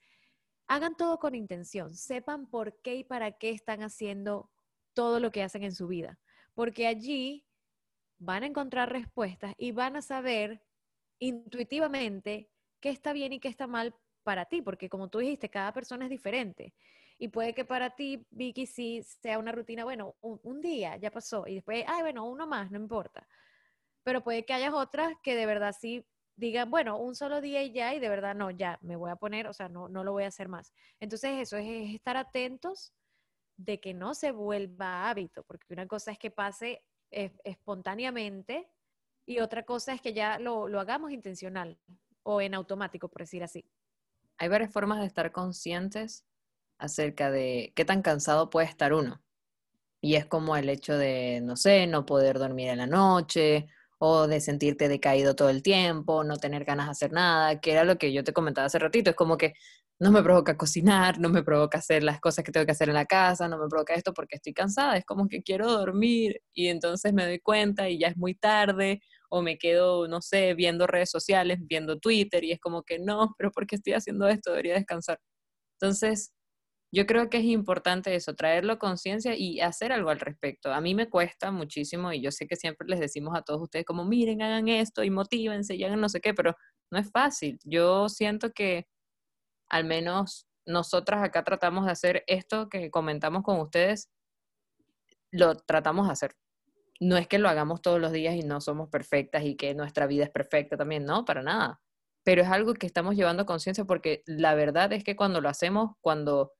hagan 0.69 0.95
todo 0.95 1.17
con 1.17 1.35
intención, 1.35 1.95
sepan 1.95 2.45
por 2.47 2.79
qué 2.81 2.95
y 2.95 3.03
para 3.03 3.31
qué 3.33 3.49
están 3.49 3.81
haciendo 3.81 4.51
todo 4.93 5.19
lo 5.19 5.31
que 5.31 5.41
hacen 5.41 5.63
en 5.63 5.73
su 5.73 5.87
vida, 5.87 6.19
porque 6.53 6.87
allí 6.87 7.43
van 8.19 8.43
a 8.43 8.45
encontrar 8.45 8.91
respuestas 8.91 9.55
y 9.57 9.71
van 9.71 9.95
a 9.95 10.01
saber 10.01 10.63
intuitivamente 11.17 12.49
qué 12.79 12.89
está 12.91 13.13
bien 13.13 13.33
y 13.33 13.39
qué 13.39 13.47
está 13.47 13.65
mal 13.65 13.95
para 14.23 14.45
ti, 14.45 14.61
porque 14.61 14.89
como 14.89 15.09
tú 15.09 15.17
dijiste, 15.17 15.49
cada 15.49 15.73
persona 15.73 16.05
es 16.05 16.11
diferente. 16.11 16.75
Y 17.17 17.29
puede 17.29 17.53
que 17.53 17.65
para 17.65 17.95
ti, 17.95 18.25
Vicky, 18.29 18.65
sí 18.65 19.01
sea 19.03 19.39
una 19.39 19.51
rutina, 19.51 19.83
bueno, 19.83 20.15
un, 20.21 20.61
día 20.61 20.97
ya 20.97 21.11
pasó 21.11 21.47
y 21.47 21.55
después, 21.55 21.83
ay, 21.87 22.01
bueno, 22.01 22.25
uno 22.25 22.45
más, 22.47 22.69
no 22.71 22.77
importa. 22.77 23.27
Pero 24.03 24.23
puede 24.23 24.45
que 24.45 24.53
haya 24.53 24.73
otras 24.73 25.13
que 25.23 25.35
de 25.35 25.45
verdad 25.45 25.75
sí 25.77 26.05
digan, 26.39 26.71
bueno, 26.71 26.97
un 26.97 27.15
solo 27.15 27.41
día 27.41 27.61
y 27.63 27.71
ya, 27.71 27.93
y 27.93 27.99
de 27.99 28.07
verdad 28.07 28.33
no, 28.33 28.49
ya, 28.49 28.79
me 28.81 28.95
voy 28.95 29.11
a 29.11 29.17
poner, 29.17 29.47
o 29.47 29.53
sea, 29.53 29.67
no, 29.67 29.89
no 29.89 30.03
lo 30.03 30.13
voy 30.13 30.23
a 30.23 30.27
hacer 30.27 30.47
más. 30.47 30.73
Entonces 30.99 31.31
eso 31.39 31.57
es, 31.57 31.93
estar 31.93 32.15
atentos 32.15 32.93
de 33.57 33.79
que 33.81 33.93
no 33.93 34.13
se 34.13 34.31
vuelva 34.31 35.09
hábito, 35.09 35.43
porque 35.43 35.73
una 35.73 35.85
cosa 35.85 36.11
es 36.11 36.17
que 36.17 36.31
pase 36.31 36.85
espontáneamente 37.11 38.69
y 39.25 39.39
otra 39.39 39.63
cosa 39.63 39.93
es 39.93 40.01
que 40.01 40.13
ya 40.13 40.39
lo, 40.39 40.69
lo 40.69 40.79
hagamos 40.79 41.11
intencional 41.11 41.77
o 42.23 42.39
en 42.39 42.53
automático, 42.53 43.09
por 43.09 43.21
decir 43.21 43.43
así. 43.43 43.65
Hay 44.37 44.47
varias 44.47 44.71
formas 44.71 44.99
de 44.99 45.07
estar 45.07 45.31
conscientes 45.33 46.25
acerca 46.77 47.29
de 47.29 47.73
qué 47.75 47.83
tan 47.83 48.01
cansado 48.01 48.49
puede 48.49 48.67
estar 48.67 48.93
uno. 48.93 49.21
Y 50.01 50.15
es 50.15 50.25
como 50.25 50.55
el 50.55 50.69
hecho 50.69 50.97
de, 50.97 51.41
no 51.43 51.57
sé, 51.57 51.85
no 51.85 52.05
poder 52.05 52.39
dormir 52.39 52.69
en 52.69 52.77
la 52.77 52.87
noche 52.87 53.67
o 53.99 54.27
de 54.27 54.41
sentirte 54.41 54.87
decaído 54.87 55.35
todo 55.35 55.49
el 55.49 55.61
tiempo, 55.61 56.23
no 56.23 56.37
tener 56.37 56.65
ganas 56.65 56.87
de 56.87 56.91
hacer 56.91 57.11
nada, 57.11 57.59
que 57.59 57.71
era 57.71 57.83
lo 57.83 57.97
que 57.97 58.13
yo 58.13 58.23
te 58.23 58.33
comentaba 58.33 58.67
hace 58.67 58.79
ratito, 58.79 59.11
es 59.11 59.15
como 59.15 59.37
que 59.37 59.53
no 59.99 60.11
me 60.11 60.23
provoca 60.23 60.57
cocinar, 60.57 61.19
no 61.19 61.29
me 61.29 61.43
provoca 61.43 61.79
hacer 61.79 62.03
las 62.03 62.21
cosas 62.21 62.45
que 62.45 62.51
tengo 62.53 62.65
que 62.65 62.71
hacer 62.71 62.87
en 62.87 62.95
la 62.95 63.05
casa, 63.05 63.49
no 63.49 63.57
me 63.57 63.67
provoca 63.67 63.93
esto 63.93 64.13
porque 64.13 64.37
estoy 64.37 64.53
cansada, 64.53 64.95
es 64.97 65.05
como 65.05 65.27
que 65.27 65.43
quiero 65.43 65.69
dormir 65.71 66.41
y 66.53 66.67
entonces 66.69 67.13
me 67.13 67.25
doy 67.25 67.39
cuenta 67.39 67.89
y 67.89 67.99
ya 67.99 68.07
es 68.07 68.17
muy 68.17 68.33
tarde 68.35 69.01
o 69.29 69.41
me 69.41 69.57
quedo, 69.57 70.07
no 70.07 70.21
sé, 70.21 70.53
viendo 70.53 70.87
redes 70.87 71.11
sociales, 71.11 71.59
viendo 71.61 71.99
Twitter 71.99 72.43
y 72.45 72.53
es 72.53 72.59
como 72.59 72.83
que 72.83 72.99
no, 72.99 73.35
pero 73.37 73.51
porque 73.51 73.75
estoy 73.75 73.93
haciendo 73.93 74.27
esto, 74.29 74.51
debería 74.51 74.75
descansar. 74.75 75.19
Entonces, 75.81 76.33
yo 76.91 77.05
creo 77.05 77.29
que 77.29 77.37
es 77.37 77.43
importante 77.43 78.15
eso, 78.15 78.33
traerlo 78.35 78.73
a 78.73 78.79
conciencia 78.79 79.35
y 79.37 79.61
hacer 79.61 79.91
algo 79.91 80.09
al 80.09 80.19
respecto. 80.19 80.73
A 80.73 80.81
mí 80.81 80.95
me 80.95 81.09
cuesta 81.09 81.51
muchísimo 81.51 82.11
y 82.11 82.21
yo 82.21 82.31
sé 82.31 82.47
que 82.47 82.55
siempre 82.55 82.87
les 82.87 82.99
decimos 82.99 83.37
a 83.37 83.43
todos 83.43 83.61
ustedes 83.61 83.85
como, 83.85 84.05
miren, 84.05 84.41
hagan 84.41 84.67
esto 84.67 85.03
y 85.03 85.11
motívense 85.11 85.75
y 85.75 85.83
hagan 85.83 86.01
no 86.01 86.09
sé 86.09 86.19
qué, 86.19 86.33
pero 86.33 86.55
no 86.91 86.99
es 86.99 87.11
fácil. 87.11 87.59
Yo 87.63 88.09
siento 88.09 88.51
que 88.51 88.87
al 89.69 89.85
menos 89.85 90.47
nosotras 90.65 91.23
acá 91.23 91.43
tratamos 91.43 91.85
de 91.85 91.91
hacer 91.91 92.23
esto 92.27 92.69
que 92.69 92.89
comentamos 92.91 93.43
con 93.43 93.59
ustedes, 93.59 94.09
lo 95.31 95.55
tratamos 95.55 96.07
de 96.07 96.13
hacer. 96.13 96.31
No 96.99 97.17
es 97.17 97.27
que 97.27 97.39
lo 97.39 97.49
hagamos 97.49 97.81
todos 97.81 97.99
los 97.99 98.11
días 98.11 98.35
y 98.35 98.41
no 98.41 98.61
somos 98.61 98.89
perfectas 98.89 99.43
y 99.45 99.55
que 99.55 99.75
nuestra 99.75 100.07
vida 100.07 100.23
es 100.25 100.31
perfecta 100.31 100.75
también, 100.77 101.05
no, 101.05 101.23
para 101.25 101.43
nada. 101.43 101.81
Pero 102.23 102.41
es 102.41 102.49
algo 102.49 102.73
que 102.73 102.87
estamos 102.87 103.15
llevando 103.15 103.45
conciencia 103.45 103.85
porque 103.85 104.23
la 104.25 104.55
verdad 104.55 104.91
es 104.93 105.03
que 105.03 105.15
cuando 105.15 105.39
lo 105.39 105.49
hacemos, 105.49 105.91
cuando 106.01 106.53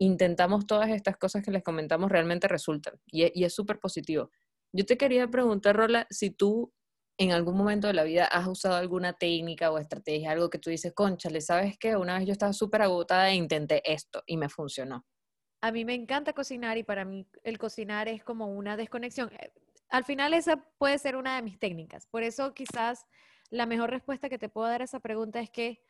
intentamos 0.00 0.66
todas 0.66 0.88
estas 0.88 1.16
cosas 1.18 1.44
que 1.44 1.50
les 1.50 1.62
comentamos, 1.62 2.10
realmente 2.10 2.48
resultan 2.48 2.94
y, 3.06 3.44
es 3.44 3.54
súper 3.54 3.78
positivo. 3.78 4.30
Yo 4.72 4.86
te 4.86 4.96
quería 4.96 5.28
preguntar, 5.28 5.76
Rola, 5.76 6.06
si 6.10 6.30
tú 6.30 6.72
en 7.18 7.32
algún 7.32 7.54
momento 7.54 7.86
de 7.86 7.92
la 7.92 8.04
vida 8.04 8.24
has 8.24 8.48
usado 8.48 8.76
alguna 8.76 9.12
técnica 9.12 9.70
o 9.70 9.78
estrategia, 9.78 10.30
algo 10.30 10.48
que 10.48 10.58
tú 10.58 10.70
dices, 10.70 10.94
conchale, 10.94 11.42
¿sabes 11.42 11.76
qué? 11.78 11.96
Una 11.96 12.16
vez 12.16 12.26
yo 12.26 12.32
estaba 12.32 12.54
súper 12.54 12.80
agotada 12.80 13.28
e 13.28 13.34
intenté 13.34 13.82
esto 13.84 14.22
y 14.26 14.38
me 14.38 14.48
funcionó. 14.48 15.04
A 15.60 15.70
mí 15.70 15.84
me 15.84 15.94
encanta 15.94 16.32
cocinar 16.32 16.78
y 16.78 16.82
para 16.82 17.04
mí 17.04 17.26
el 17.42 17.58
cocinar 17.58 18.08
es 18.08 18.24
como 18.24 18.46
una 18.46 18.78
desconexión. 18.78 19.30
Eh, 19.38 19.52
al 19.90 20.04
final 20.04 20.32
esa 20.32 20.64
puede 20.78 20.96
ser 20.96 21.14
una 21.16 21.36
de 21.36 21.42
mis 21.42 21.58
técnicas. 21.58 22.06
Por 22.06 22.22
eso 22.22 22.54
quizás 22.54 23.04
la 23.50 23.66
mejor 23.66 23.90
respuesta 23.90 24.30
que 24.30 24.38
te 24.38 24.48
puedo 24.48 24.68
dar 24.68 24.80
a 24.80 24.84
esa 24.84 25.00
pregunta 25.00 25.40
es 25.40 25.50
que 25.50 25.82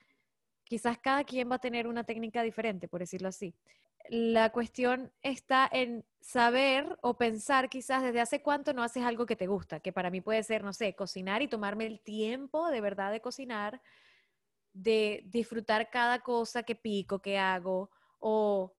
quizás 0.65 0.99
cada 0.99 1.23
quien 1.23 1.49
va 1.49 1.57
a 1.57 1.61
tener 1.61 1.87
una 1.87 2.03
técnica 2.03 2.43
diferente, 2.43 2.89
por 2.89 2.99
decirlo 2.99 3.29
así 3.29 3.55
la 4.09 4.51
cuestión 4.51 5.13
está 5.23 5.69
en 5.71 6.05
saber 6.21 6.99
o 7.03 7.17
pensar 7.17 7.69
quizás 7.69 8.03
desde 8.03 8.21
hace 8.21 8.43
cuánto 8.43 8.73
no 8.73 8.83
haces 8.83 9.05
algo 9.05 9.27
que 9.27 9.37
te 9.37 9.47
gusta, 9.47 9.81
que 9.81 9.93
para 9.93 10.11
mí 10.11 10.21
puede 10.21 10.43
ser, 10.43 10.65
no 10.65 10.73
sé, 10.73 10.95
cocinar 10.95 11.43
y 11.43 11.49
tomarme 11.49 11.87
el 11.87 12.01
tiempo 12.01 12.69
de 12.71 12.81
verdad 12.81 13.13
de 13.13 13.21
cocinar, 13.21 13.81
de 14.73 15.23
disfrutar 15.27 15.91
cada 15.91 16.21
cosa 16.21 16.63
que 16.63 16.75
pico, 16.75 17.21
que 17.21 17.39
hago, 17.39 17.91
o 18.19 18.75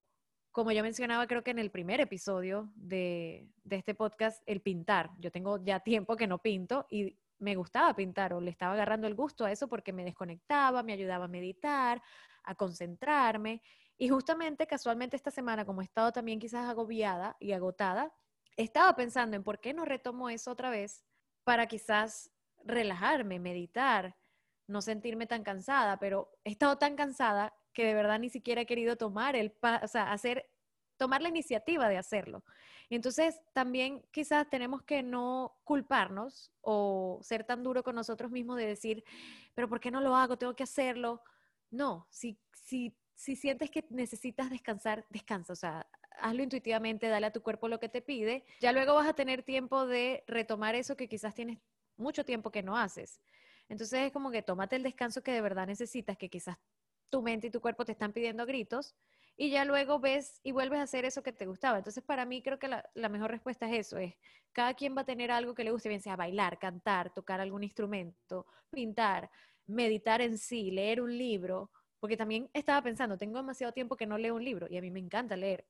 como 0.51 0.71
yo 0.71 0.83
mencionaba 0.83 1.27
creo 1.27 1.43
que 1.43 1.51
en 1.51 1.59
el 1.59 1.71
primer 1.71 2.01
episodio 2.01 2.71
de, 2.75 3.47
de 3.63 3.75
este 3.77 3.95
podcast, 3.95 4.43
el 4.45 4.61
pintar. 4.61 5.11
Yo 5.19 5.31
tengo 5.31 5.63
ya 5.63 5.79
tiempo 5.79 6.15
que 6.17 6.27
no 6.27 6.39
pinto 6.39 6.87
y 6.89 7.17
me 7.39 7.55
gustaba 7.55 7.95
pintar 7.95 8.33
o 8.33 8.41
le 8.41 8.51
estaba 8.51 8.73
agarrando 8.73 9.07
el 9.07 9.15
gusto 9.15 9.45
a 9.45 9.51
eso 9.51 9.67
porque 9.67 9.93
me 9.93 10.03
desconectaba, 10.03 10.83
me 10.83 10.93
ayudaba 10.93 11.25
a 11.25 11.29
meditar, 11.29 12.01
a 12.43 12.55
concentrarme 12.55 13.61
y 14.01 14.09
justamente, 14.09 14.65
casualmente 14.65 15.15
esta 15.15 15.29
semana, 15.29 15.63
como 15.63 15.81
he 15.81 15.83
estado 15.83 16.11
también 16.11 16.39
quizás 16.39 16.67
agobiada 16.67 17.37
y 17.39 17.51
agotada, 17.51 18.11
estaba 18.57 18.95
pensando 18.95 19.35
en 19.35 19.43
por 19.43 19.59
qué 19.59 19.75
no 19.75 19.85
retomo 19.85 20.27
eso 20.31 20.49
otra 20.49 20.71
vez 20.71 21.05
para 21.43 21.67
quizás 21.67 22.31
relajarme, 22.65 23.39
meditar, 23.39 24.17
no 24.65 24.81
sentirme 24.81 25.27
tan 25.27 25.43
cansada, 25.43 25.99
pero 25.99 26.31
he 26.43 26.49
estado 26.49 26.79
tan 26.79 26.95
cansada 26.95 27.53
que 27.73 27.85
de 27.85 27.93
verdad 27.93 28.17
ni 28.17 28.31
siquiera 28.31 28.61
he 28.61 28.65
querido 28.65 28.95
tomar 28.95 29.35
el, 29.35 29.55
o 29.83 29.87
sea, 29.87 30.11
hacer, 30.11 30.49
tomar 30.97 31.21
la 31.21 31.29
iniciativa 31.29 31.87
de 31.87 31.99
hacerlo. 31.99 32.43
Entonces, 32.89 33.39
también 33.53 34.03
quizás 34.11 34.49
tenemos 34.49 34.81
que 34.81 35.03
no 35.03 35.59
culparnos 35.63 36.51
o 36.61 37.19
ser 37.21 37.43
tan 37.43 37.61
duro 37.61 37.83
con 37.83 37.93
nosotros 37.93 38.31
mismos 38.31 38.57
de 38.57 38.65
decir, 38.65 39.03
pero 39.53 39.69
¿por 39.69 39.79
qué 39.79 39.91
no 39.91 40.01
lo 40.01 40.15
hago? 40.15 40.39
Tengo 40.39 40.55
que 40.55 40.63
hacerlo. 40.63 41.21
No, 41.69 42.07
si, 42.09 42.39
si 42.51 42.97
si 43.21 43.35
sientes 43.35 43.69
que 43.69 43.85
necesitas 43.91 44.49
descansar, 44.49 45.05
descansa, 45.11 45.53
o 45.53 45.55
sea, 45.55 45.87
hazlo 46.19 46.41
intuitivamente, 46.41 47.07
dale 47.07 47.27
a 47.27 47.31
tu 47.31 47.43
cuerpo 47.43 47.67
lo 47.67 47.79
que 47.79 47.87
te 47.87 48.01
pide, 48.01 48.43
ya 48.59 48.71
luego 48.71 48.95
vas 48.95 49.07
a 49.07 49.13
tener 49.13 49.43
tiempo 49.43 49.85
de 49.85 50.23
retomar 50.25 50.73
eso 50.73 50.97
que 50.97 51.07
quizás 51.07 51.35
tienes 51.35 51.59
mucho 51.97 52.25
tiempo 52.25 52.49
que 52.49 52.63
no 52.63 52.75
haces. 52.75 53.21
Entonces 53.69 54.07
es 54.07 54.11
como 54.11 54.31
que 54.31 54.41
tómate 54.41 54.75
el 54.75 54.81
descanso 54.81 55.21
que 55.21 55.33
de 55.33 55.41
verdad 55.41 55.67
necesitas, 55.67 56.17
que 56.17 56.29
quizás 56.29 56.57
tu 57.11 57.21
mente 57.21 57.45
y 57.45 57.51
tu 57.51 57.61
cuerpo 57.61 57.85
te 57.85 57.91
están 57.91 58.11
pidiendo 58.11 58.43
gritos, 58.47 58.95
y 59.37 59.51
ya 59.51 59.65
luego 59.65 59.99
ves 59.99 60.39
y 60.41 60.51
vuelves 60.51 60.79
a 60.79 60.83
hacer 60.83 61.05
eso 61.05 61.21
que 61.21 61.31
te 61.31 61.45
gustaba. 61.45 61.77
Entonces, 61.77 62.03
para 62.03 62.25
mí 62.25 62.41
creo 62.41 62.57
que 62.57 62.69
la, 62.69 63.09
mejor 63.09 63.29
respuesta 63.29 63.67
es 63.69 63.85
eso, 63.85 63.99
es 63.99 64.15
cada 64.51 64.73
quien 64.73 64.97
va 64.97 65.01
a 65.01 65.05
tener 65.05 65.29
algo 65.29 65.53
que 65.53 65.63
le 65.63 65.69
guste, 65.69 65.89
bien 65.89 66.01
sea 66.01 66.15
bailar, 66.15 66.57
cantar, 66.57 67.13
tocar 67.13 67.39
algún 67.39 67.63
instrumento, 67.63 68.47
pintar, 68.71 69.29
meditar 69.67 70.21
en 70.21 70.39
sí, 70.39 70.71
leer 70.71 71.01
un 71.01 71.15
libro, 71.15 71.69
porque 72.01 72.17
también 72.17 72.49
estaba 72.51 72.81
pensando, 72.81 73.17
tengo 73.17 73.37
demasiado 73.37 73.71
tiempo 73.71 73.95
que 73.95 74.07
no 74.07 74.17
leo 74.17 74.35
un 74.35 74.43
libro 74.43 74.67
y 74.69 74.75
a 74.75 74.81
mí 74.81 74.89
me 74.89 74.99
encanta 74.99 75.37
leer. 75.37 75.67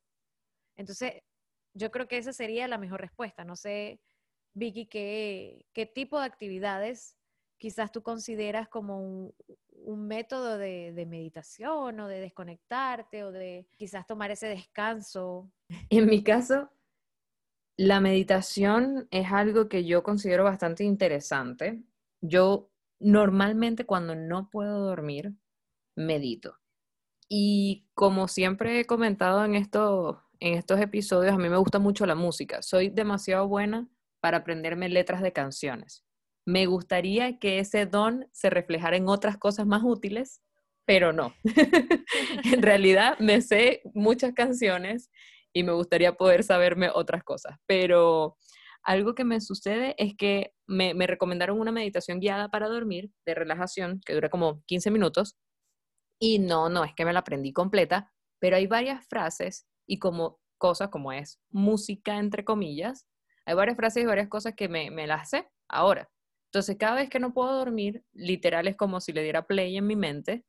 Entonces, 0.77 1.21
yo 1.73 1.91
creo 1.91 2.07
que 2.07 2.17
esa 2.17 2.31
sería 2.31 2.69
la 2.69 2.77
mejor 2.77 3.01
respuesta. 3.01 3.43
No 3.43 3.57
sé, 3.57 3.99
Vicky, 4.53 4.85
qué, 4.87 5.65
qué 5.73 5.85
tipo 5.85 6.19
de 6.19 6.25
actividades 6.25 7.17
quizás 7.57 7.91
tú 7.91 8.01
consideras 8.01 8.69
como 8.69 8.99
un, 9.01 9.35
un 9.67 10.07
método 10.07 10.57
de, 10.57 10.93
de, 10.93 11.05
meditación 11.05 11.99
o 11.99 12.07
de 12.07 12.21
desconectarte 12.21 13.25
o 13.25 13.31
de 13.31 13.67
quizás 13.75 14.07
tomar 14.07 14.31
ese 14.31 14.47
descanso. 14.47 15.51
En 15.89 16.07
mi 16.07 16.23
caso, 16.23 16.71
la 17.75 17.99
meditación 17.99 19.09
es 19.11 19.31
algo 19.33 19.67
que 19.67 19.83
yo 19.83 20.01
considero 20.01 20.45
bastante 20.45 20.85
interesante. 20.85 21.83
Yo 22.21 22.71
normalmente 22.99 23.85
cuando 23.85 24.15
no 24.15 24.49
puedo 24.49 24.79
dormir, 24.85 25.33
medito. 26.05 26.57
Y 27.29 27.87
como 27.93 28.27
siempre 28.27 28.79
he 28.79 28.85
comentado 28.85 29.45
en, 29.45 29.55
esto, 29.55 30.21
en 30.39 30.57
estos 30.57 30.79
episodios, 30.81 31.33
a 31.33 31.37
mí 31.37 31.47
me 31.47 31.57
gusta 31.57 31.79
mucho 31.79 32.05
la 32.05 32.15
música. 32.15 32.61
Soy 32.61 32.89
demasiado 32.89 33.47
buena 33.47 33.87
para 34.19 34.39
aprenderme 34.39 34.89
letras 34.89 35.21
de 35.21 35.31
canciones. 35.31 36.03
Me 36.45 36.65
gustaría 36.65 37.39
que 37.39 37.59
ese 37.59 37.85
don 37.85 38.27
se 38.33 38.49
reflejara 38.49 38.97
en 38.97 39.07
otras 39.07 39.37
cosas 39.37 39.65
más 39.65 39.81
útiles, 39.83 40.41
pero 40.85 41.13
no. 41.13 41.33
en 42.43 42.61
realidad 42.61 43.17
me 43.19 43.41
sé 43.41 43.81
muchas 43.93 44.33
canciones 44.33 45.09
y 45.53 45.63
me 45.63 45.71
gustaría 45.71 46.13
poder 46.13 46.43
saberme 46.43 46.89
otras 46.93 47.23
cosas, 47.23 47.57
pero 47.65 48.37
algo 48.83 49.15
que 49.15 49.23
me 49.23 49.39
sucede 49.41 49.95
es 49.97 50.15
que 50.17 50.53
me, 50.67 50.93
me 50.93 51.07
recomendaron 51.07 51.59
una 51.59 51.71
meditación 51.71 52.19
guiada 52.19 52.49
para 52.49 52.67
dormir 52.67 53.11
de 53.25 53.35
relajación 53.35 54.01
que 54.05 54.13
dura 54.13 54.29
como 54.29 54.63
15 54.65 54.91
minutos 54.91 55.37
y 56.21 56.37
no, 56.37 56.69
no 56.69 56.83
es 56.83 56.93
que 56.93 57.03
me 57.03 57.13
la 57.13 57.19
aprendí 57.19 57.51
completa, 57.51 58.13
pero 58.39 58.55
hay 58.55 58.67
varias 58.67 59.05
frases 59.07 59.67
y 59.87 59.97
como 59.97 60.39
cosas 60.59 60.89
como 60.89 61.11
es 61.11 61.41
música 61.49 62.19
entre 62.19 62.45
comillas, 62.45 63.07
hay 63.45 63.55
varias 63.55 63.75
frases 63.75 64.03
y 64.03 64.05
varias 64.05 64.29
cosas 64.29 64.53
que 64.55 64.69
me, 64.69 64.91
me 64.91 65.07
las 65.07 65.31
sé 65.31 65.49
ahora. 65.67 66.09
Entonces, 66.53 66.77
cada 66.77 66.95
vez 66.95 67.09
que 67.09 67.19
no 67.19 67.33
puedo 67.33 67.57
dormir, 67.57 68.03
literal 68.13 68.67
es 68.67 68.75
como 68.75 69.01
si 69.01 69.13
le 69.13 69.23
diera 69.23 69.47
play 69.47 69.77
en 69.77 69.87
mi 69.87 69.95
mente 69.95 70.45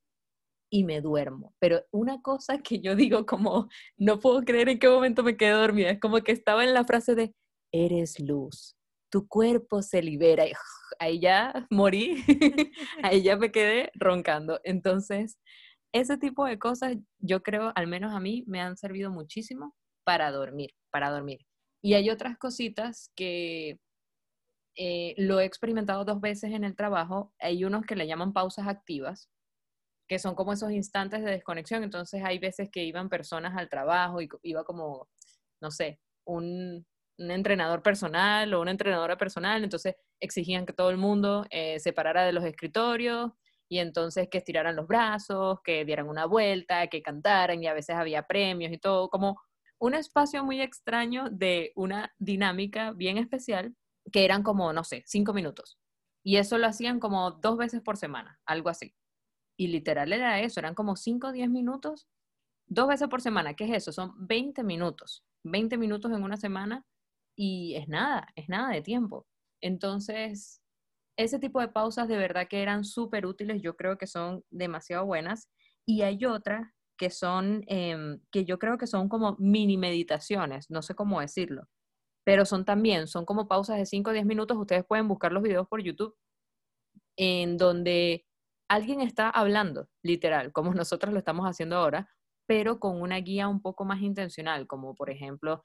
y 0.71 0.85
me 0.85 1.00
duermo. 1.00 1.55
Pero 1.59 1.85
una 1.91 2.21
cosa 2.21 2.59
que 2.59 2.81
yo 2.81 2.95
digo 2.95 3.25
como, 3.25 3.69
no 3.97 4.19
puedo 4.19 4.43
creer 4.43 4.69
en 4.69 4.79
qué 4.79 4.88
momento 4.88 5.23
me 5.23 5.38
quedé 5.38 5.52
dormida, 5.52 5.91
es 5.91 6.00
como 6.00 6.21
que 6.21 6.33
estaba 6.33 6.64
en 6.64 6.75
la 6.75 6.85
frase 6.85 7.14
de, 7.14 7.35
eres 7.73 8.21
luz, 8.21 8.76
tu 9.11 9.26
cuerpo 9.26 9.81
se 9.81 10.02
libera 10.02 10.47
y 10.47 10.52
ahí 10.99 11.21
ya 11.21 11.67
morí, 11.71 12.23
ahí 13.02 13.23
ya 13.23 13.37
me 13.37 13.50
quedé 13.50 13.91
roncando. 13.95 14.61
Entonces, 14.64 15.38
ese 15.92 16.16
tipo 16.16 16.46
de 16.46 16.58
cosas, 16.58 16.96
yo 17.18 17.42
creo, 17.42 17.72
al 17.75 17.87
menos 17.87 18.14
a 18.14 18.20
mí, 18.20 18.44
me 18.46 18.61
han 18.61 18.76
servido 18.76 19.11
muchísimo 19.11 19.75
para 20.04 20.30
dormir, 20.30 20.70
para 20.90 21.11
dormir. 21.11 21.40
Y 21.82 21.94
hay 21.94 22.11
otras 22.11 22.38
cositas 22.38 23.11
que 23.14 23.78
eh, 24.76 25.14
lo 25.18 25.40
he 25.40 25.44
experimentado 25.44 26.04
dos 26.04 26.20
veces 26.20 26.52
en 26.52 26.64
el 26.64 26.76
trabajo. 26.76 27.32
Hay 27.38 27.64
unos 27.64 27.84
que 27.84 27.96
le 27.96 28.06
llaman 28.06 28.32
pausas 28.32 28.68
activas, 28.68 29.30
que 30.08 30.18
son 30.18 30.34
como 30.34 30.52
esos 30.52 30.72
instantes 30.72 31.22
de 31.25 31.32
desconexión. 31.32 31.84
Entonces 31.84 32.22
hay 32.25 32.38
veces 32.38 32.70
que 32.70 32.84
iban 32.84 33.08
personas 33.08 33.56
al 33.56 33.68
trabajo 33.68 34.22
y 34.22 34.28
iba 34.42 34.64
como, 34.64 35.08
no 35.61 35.70
sé, 35.70 36.00
un, 36.25 36.87
entrenador 37.18 37.82
personal 37.82 38.52
o 38.54 38.61
una 38.62 38.72
entrenadora 38.72 39.16
personal. 39.16 39.62
Entonces 39.62 39.94
exigían 40.20 40.66
que 40.66 40.72
todo 40.72 40.90
el 40.90 40.96
mundo 40.96 41.46
eh, 41.50 41.78
se 41.78 41.92
parara 41.92 42.25
de 42.25 42.32
los 42.32 42.44
escritorios 42.44 43.32
y 43.73 43.79
entonces 43.79 44.29
que 44.31 44.37
estiraran 44.37 44.76
los 44.76 44.87
brazos, 44.87 45.61
que 45.64 45.87
dieran 45.87 46.07
una 46.07 46.26
vuelta, 46.26 46.88
que 46.88 47.00
cantaran 47.00 47.62
y 47.62 47.69
a 47.69 47.73
veces 47.73 47.97
había 47.97 48.26
premios 48.26 48.71
y 48.71 48.76
todo, 48.76 49.09
como 49.09 49.41
un 49.79 49.95
espacio 49.95 50.45
muy 50.45 50.61
extraño 50.61 51.31
de 51.31 51.73
una 51.75 52.12
dinámica 52.19 52.93
bien 52.93 53.17
especial 53.17 53.75
que 54.12 54.26
eran 54.26 54.43
como, 54.43 54.75
no 54.75 54.85
sé, 54.85 55.05
cinco 55.07 55.33
minutos. 55.33 55.79
Y 56.23 56.37
eso 56.37 56.59
lo 56.59 56.67
hacían 56.67 57.00
como 57.00 57.31
dos 57.31 57.57
veces 57.57 57.81
por 57.81 57.97
semana, 57.97 58.38
algo 58.45 58.69
así. 58.69 58.95
Y 59.57 59.69
literal 59.69 60.12
era 60.12 60.38
eso, 60.41 60.61
eran 60.61 60.75
como 60.75 60.95
cinco 60.95 61.29
o 61.29 61.33
diez 61.33 61.49
minutos, 61.49 62.07
dos 62.67 62.88
veces 62.88 63.09
por 63.09 63.23
semana. 63.23 63.55
¿Qué 63.55 63.64
es 63.64 63.73
eso? 63.73 63.91
Son 63.91 64.12
20 64.19 64.64
minutos. 64.64 65.25
20 65.45 65.79
minutos 65.79 66.12
en 66.12 66.23
una 66.23 66.37
semana 66.37 66.85
y 67.35 67.75
es 67.76 67.88
nada, 67.88 68.29
es 68.37 68.50
nada 68.50 68.69
de 68.69 68.83
tiempo. 68.83 69.26
Entonces, 69.62 70.62
ese 71.16 71.38
tipo 71.38 71.61
de 71.61 71.69
pausas 71.69 72.09
de 72.09 72.16
verdad 72.16 72.49
que 72.49 72.62
eran 72.62 72.85
súper 72.85 73.26
útiles, 73.26 73.61
yo 73.62 73.76
creo 73.76 73.99
que 73.99 74.07
son 74.07 74.45
demasiado 74.50 75.04
buenas. 75.07 75.50
Y 75.87 76.02
hay 76.02 76.25
otras 76.25 76.73
que 76.97 77.11
son, 77.11 77.64
em, 77.66 78.21
que 78.31 78.45
yo 78.45 78.59
creo 78.59 78.78
que 78.78 78.87
son 78.87 79.09
como 79.09 79.37
mini 79.38 79.76
meditaciones, 79.76 80.71
no 80.71 80.83
sé 80.83 80.95
cómo 80.95 81.21
decirlo, 81.21 81.69
pero 82.25 82.45
son 82.47 82.64
también, 82.64 83.09
son 83.09 83.25
como 83.25 83.49
pausas 83.49 83.78
de 83.78 83.87
5 83.87 84.11
o 84.11 84.12
10 84.12 84.25
minutos, 84.26 84.57
ustedes 84.57 84.85
pueden 84.87 85.09
buscar 85.09 85.33
los 85.33 85.42
videos 85.42 85.66
por 85.69 85.83
YouTube, 85.83 86.14
en 87.16 87.57
donde 87.57 88.25
alguien 88.69 89.00
está 89.00 89.31
hablando, 89.31 89.88
literal, 90.02 90.52
como 90.52 90.73
nosotros 90.75 91.12
lo 91.12 91.19
estamos 91.19 91.47
haciendo 91.47 91.76
ahora, 91.76 92.09
pero 92.47 92.78
con 92.81 93.00
una 93.00 93.19
guía 93.19 93.49
un 93.49 93.61
poco 93.62 93.85
más 93.85 94.00
intencional, 94.02 94.66
como 94.66 94.95
por 94.95 95.11
ejemplo 95.11 95.64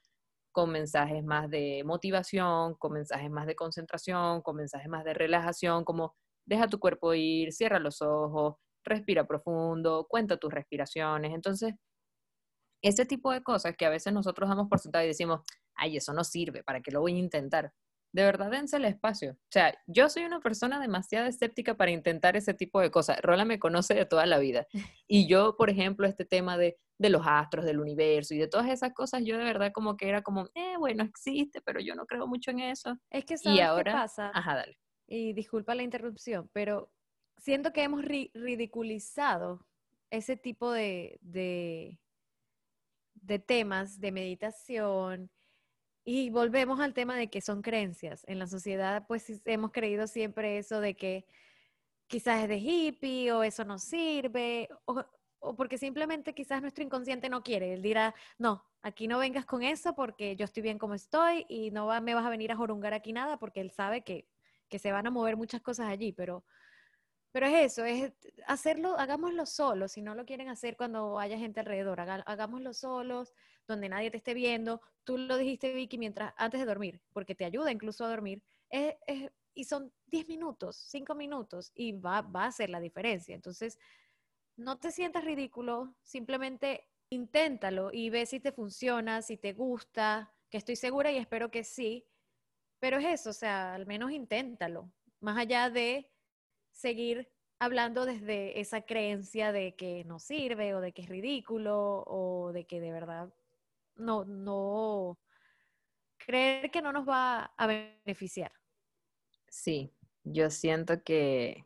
con 0.58 0.70
mensajes 0.70 1.22
más 1.22 1.48
de 1.48 1.84
motivación, 1.84 2.74
con 2.74 2.94
mensajes 2.94 3.30
más 3.30 3.46
de 3.46 3.54
concentración, 3.54 4.42
con 4.42 4.56
mensajes 4.56 4.88
más 4.88 5.04
de 5.04 5.14
relajación, 5.14 5.84
como 5.84 6.16
deja 6.44 6.66
tu 6.66 6.80
cuerpo 6.80 7.14
ir, 7.14 7.52
cierra 7.52 7.78
los 7.78 8.02
ojos, 8.02 8.56
respira 8.82 9.24
profundo, 9.24 10.08
cuenta 10.10 10.36
tus 10.36 10.52
respiraciones. 10.52 11.32
Entonces, 11.32 11.74
ese 12.82 13.06
tipo 13.06 13.30
de 13.30 13.44
cosas 13.44 13.76
que 13.76 13.86
a 13.86 13.90
veces 13.90 14.12
nosotros 14.12 14.48
damos 14.48 14.66
por 14.68 14.80
sentado 14.80 15.04
y 15.04 15.06
decimos, 15.06 15.42
ay, 15.76 15.96
eso 15.96 16.12
no 16.12 16.24
sirve, 16.24 16.64
¿para 16.64 16.80
qué 16.80 16.90
lo 16.90 17.02
voy 17.02 17.14
a 17.14 17.18
intentar? 17.18 17.72
De 18.12 18.24
verdad, 18.24 18.50
dense 18.50 18.78
el 18.78 18.84
espacio. 18.86 19.34
O 19.34 19.52
sea, 19.52 19.78
yo 19.86 20.08
soy 20.08 20.24
una 20.24 20.40
persona 20.40 20.80
demasiado 20.80 21.28
escéptica 21.28 21.76
para 21.76 21.92
intentar 21.92 22.36
ese 22.36 22.52
tipo 22.52 22.80
de 22.80 22.90
cosas. 22.90 23.20
Rola 23.22 23.44
me 23.44 23.60
conoce 23.60 23.94
de 23.94 24.06
toda 24.06 24.26
la 24.26 24.38
vida. 24.38 24.66
Y 25.06 25.28
yo, 25.28 25.56
por 25.56 25.70
ejemplo, 25.70 26.08
este 26.08 26.24
tema 26.24 26.58
de, 26.58 26.80
de 26.98 27.10
los 27.10 27.22
astros, 27.24 27.64
del 27.64 27.80
universo 27.80 28.34
y 28.34 28.38
de 28.38 28.48
todas 28.48 28.68
esas 28.68 28.92
cosas, 28.92 29.22
yo 29.24 29.38
de 29.38 29.44
verdad 29.44 29.70
como 29.72 29.96
que 29.96 30.08
era 30.08 30.22
como, 30.22 30.48
eh, 30.54 30.76
bueno, 30.78 31.04
existe, 31.04 31.60
pero 31.62 31.80
yo 31.80 31.94
no 31.94 32.06
creo 32.06 32.26
mucho 32.26 32.50
en 32.50 32.60
eso. 32.60 32.96
Es 33.10 33.24
que 33.24 33.38
¿sabes 33.38 33.58
y 33.58 33.60
ahora, 33.60 33.92
qué 33.92 33.98
pasa? 33.98 34.30
ajá, 34.32 34.54
dale. 34.56 34.78
Y 35.06 35.32
disculpa 35.32 35.74
la 35.74 35.82
interrupción, 35.84 36.50
pero 36.52 36.90
siento 37.38 37.72
que 37.72 37.82
hemos 37.84 38.02
ri- 38.02 38.30
ridiculizado 38.34 39.66
ese 40.10 40.36
tipo 40.36 40.72
de, 40.72 41.18
de, 41.22 41.98
de 43.14 43.38
temas 43.38 44.00
de 44.00 44.12
meditación 44.12 45.30
y 46.04 46.30
volvemos 46.30 46.80
al 46.80 46.94
tema 46.94 47.16
de 47.16 47.30
que 47.30 47.40
son 47.40 47.62
creencias. 47.62 48.24
En 48.28 48.38
la 48.38 48.46
sociedad, 48.46 49.06
pues 49.08 49.42
hemos 49.46 49.72
creído 49.72 50.06
siempre 50.06 50.58
eso 50.58 50.80
de 50.80 50.96
que 50.96 51.26
quizás 52.08 52.42
es 52.44 52.48
de 52.48 52.58
hippie 52.58 53.32
o 53.32 53.42
eso 53.42 53.64
no 53.64 53.78
sirve, 53.78 54.68
o, 54.86 55.04
o 55.40 55.54
porque 55.56 55.78
simplemente 55.78 56.34
quizás 56.34 56.60
nuestro 56.62 56.84
inconsciente 56.84 57.28
no 57.28 57.42
quiere. 57.42 57.72
Él 57.74 57.82
dirá, 57.82 58.14
no, 58.38 58.64
aquí 58.82 59.08
no 59.08 59.18
vengas 59.18 59.44
con 59.46 59.62
eso 59.62 59.94
porque 59.94 60.36
yo 60.36 60.44
estoy 60.44 60.62
bien 60.62 60.78
como 60.78 60.94
estoy 60.94 61.46
y 61.48 61.70
no 61.70 61.86
va- 61.86 62.00
me 62.00 62.14
vas 62.14 62.26
a 62.26 62.30
venir 62.30 62.52
a 62.52 62.56
jorungar 62.56 62.94
aquí 62.94 63.12
nada 63.12 63.38
porque 63.38 63.60
él 63.60 63.70
sabe 63.70 64.02
que, 64.02 64.26
que 64.68 64.78
se 64.78 64.92
van 64.92 65.06
a 65.06 65.10
mover 65.10 65.36
muchas 65.36 65.60
cosas 65.62 65.88
allí, 65.88 66.12
pero, 66.12 66.44
pero 67.32 67.46
es 67.46 67.72
eso, 67.72 67.84
es 67.84 68.12
hacerlo, 68.46 68.98
hagámoslo 68.98 69.46
solos, 69.46 69.92
si 69.92 70.02
no 70.02 70.14
lo 70.14 70.24
quieren 70.24 70.48
hacer 70.48 70.76
cuando 70.76 71.18
haya 71.18 71.38
gente 71.38 71.60
alrededor, 71.60 72.00
hagámoslo 72.00 72.72
solos, 72.72 73.34
donde 73.66 73.88
nadie 73.88 74.10
te 74.10 74.16
esté 74.16 74.34
viendo. 74.34 74.80
Tú 75.04 75.18
lo 75.18 75.36
dijiste, 75.36 75.72
Vicky, 75.74 75.98
mientras, 75.98 76.32
antes 76.36 76.58
de 76.60 76.66
dormir, 76.66 77.00
porque 77.12 77.34
te 77.34 77.44
ayuda 77.44 77.70
incluso 77.70 78.04
a 78.04 78.08
dormir. 78.08 78.42
Es- 78.70 78.96
y 79.54 79.64
son 79.64 79.92
10 80.06 80.28
minutos, 80.28 80.76
5 80.76 81.14
minutos, 81.16 81.72
y 81.74 81.92
va, 81.92 82.22
va 82.22 82.44
a 82.44 82.46
hacer 82.48 82.70
la 82.70 82.80
diferencia. 82.80 83.34
Entonces, 83.34 83.78
no 84.58 84.78
te 84.78 84.90
sientas 84.90 85.24
ridículo, 85.24 85.94
simplemente 86.02 86.88
inténtalo 87.10 87.90
y 87.92 88.10
ve 88.10 88.26
si 88.26 88.40
te 88.40 88.52
funciona, 88.52 89.22
si 89.22 89.36
te 89.36 89.52
gusta, 89.52 90.34
que 90.50 90.58
estoy 90.58 90.76
segura 90.76 91.10
y 91.12 91.16
espero 91.16 91.50
que 91.50 91.64
sí. 91.64 92.06
Pero 92.80 92.98
es 92.98 93.06
eso, 93.06 93.30
o 93.30 93.32
sea, 93.32 93.74
al 93.74 93.86
menos 93.86 94.10
inténtalo, 94.10 94.92
más 95.20 95.38
allá 95.38 95.70
de 95.70 96.10
seguir 96.72 97.32
hablando 97.60 98.04
desde 98.04 98.60
esa 98.60 98.82
creencia 98.82 99.52
de 99.52 99.74
que 99.74 100.04
no 100.04 100.18
sirve 100.18 100.74
o 100.74 100.80
de 100.80 100.92
que 100.92 101.02
es 101.02 101.08
ridículo 101.08 102.04
o 102.06 102.52
de 102.52 102.66
que 102.66 102.80
de 102.80 102.92
verdad 102.92 103.32
no, 103.96 104.24
no, 104.24 105.18
creer 106.18 106.70
que 106.70 106.82
no 106.82 106.92
nos 106.92 107.08
va 107.08 107.52
a 107.56 107.66
beneficiar. 107.66 108.52
Sí, 109.48 109.92
yo 110.24 110.50
siento 110.50 111.02
que 111.02 111.64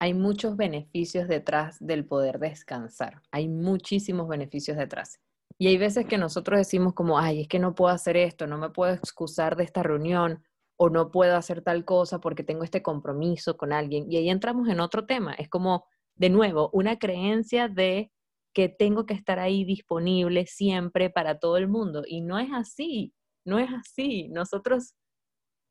hay 0.00 0.14
muchos 0.14 0.56
beneficios 0.56 1.28
detrás 1.28 1.76
del 1.80 2.04
poder 2.06 2.38
descansar. 2.38 3.22
Hay 3.30 3.48
muchísimos 3.48 4.28
beneficios 4.28 4.76
detrás. 4.76 5.20
Y 5.58 5.66
hay 5.66 5.76
veces 5.76 6.06
que 6.06 6.18
nosotros 6.18 6.58
decimos 6.58 6.94
como, 6.94 7.18
ay, 7.18 7.42
es 7.42 7.48
que 7.48 7.58
no 7.58 7.74
puedo 7.74 7.92
hacer 7.92 8.16
esto, 8.16 8.46
no 8.46 8.58
me 8.58 8.70
puedo 8.70 8.92
excusar 8.92 9.56
de 9.56 9.64
esta 9.64 9.82
reunión 9.82 10.44
o 10.76 10.88
no 10.88 11.10
puedo 11.10 11.36
hacer 11.36 11.62
tal 11.62 11.84
cosa 11.84 12.20
porque 12.20 12.44
tengo 12.44 12.62
este 12.62 12.82
compromiso 12.82 13.56
con 13.56 13.72
alguien. 13.72 14.10
Y 14.10 14.16
ahí 14.16 14.30
entramos 14.30 14.68
en 14.68 14.78
otro 14.78 15.04
tema. 15.06 15.34
Es 15.34 15.48
como, 15.48 15.84
de 16.14 16.30
nuevo, 16.30 16.70
una 16.72 16.98
creencia 16.98 17.68
de 17.68 18.12
que 18.54 18.68
tengo 18.68 19.04
que 19.04 19.14
estar 19.14 19.40
ahí 19.40 19.64
disponible 19.64 20.46
siempre 20.46 21.10
para 21.10 21.40
todo 21.40 21.56
el 21.56 21.66
mundo. 21.66 22.04
Y 22.06 22.20
no 22.20 22.38
es 22.38 22.50
así, 22.52 23.12
no 23.44 23.58
es 23.58 23.68
así. 23.72 24.28
Nosotros 24.28 24.94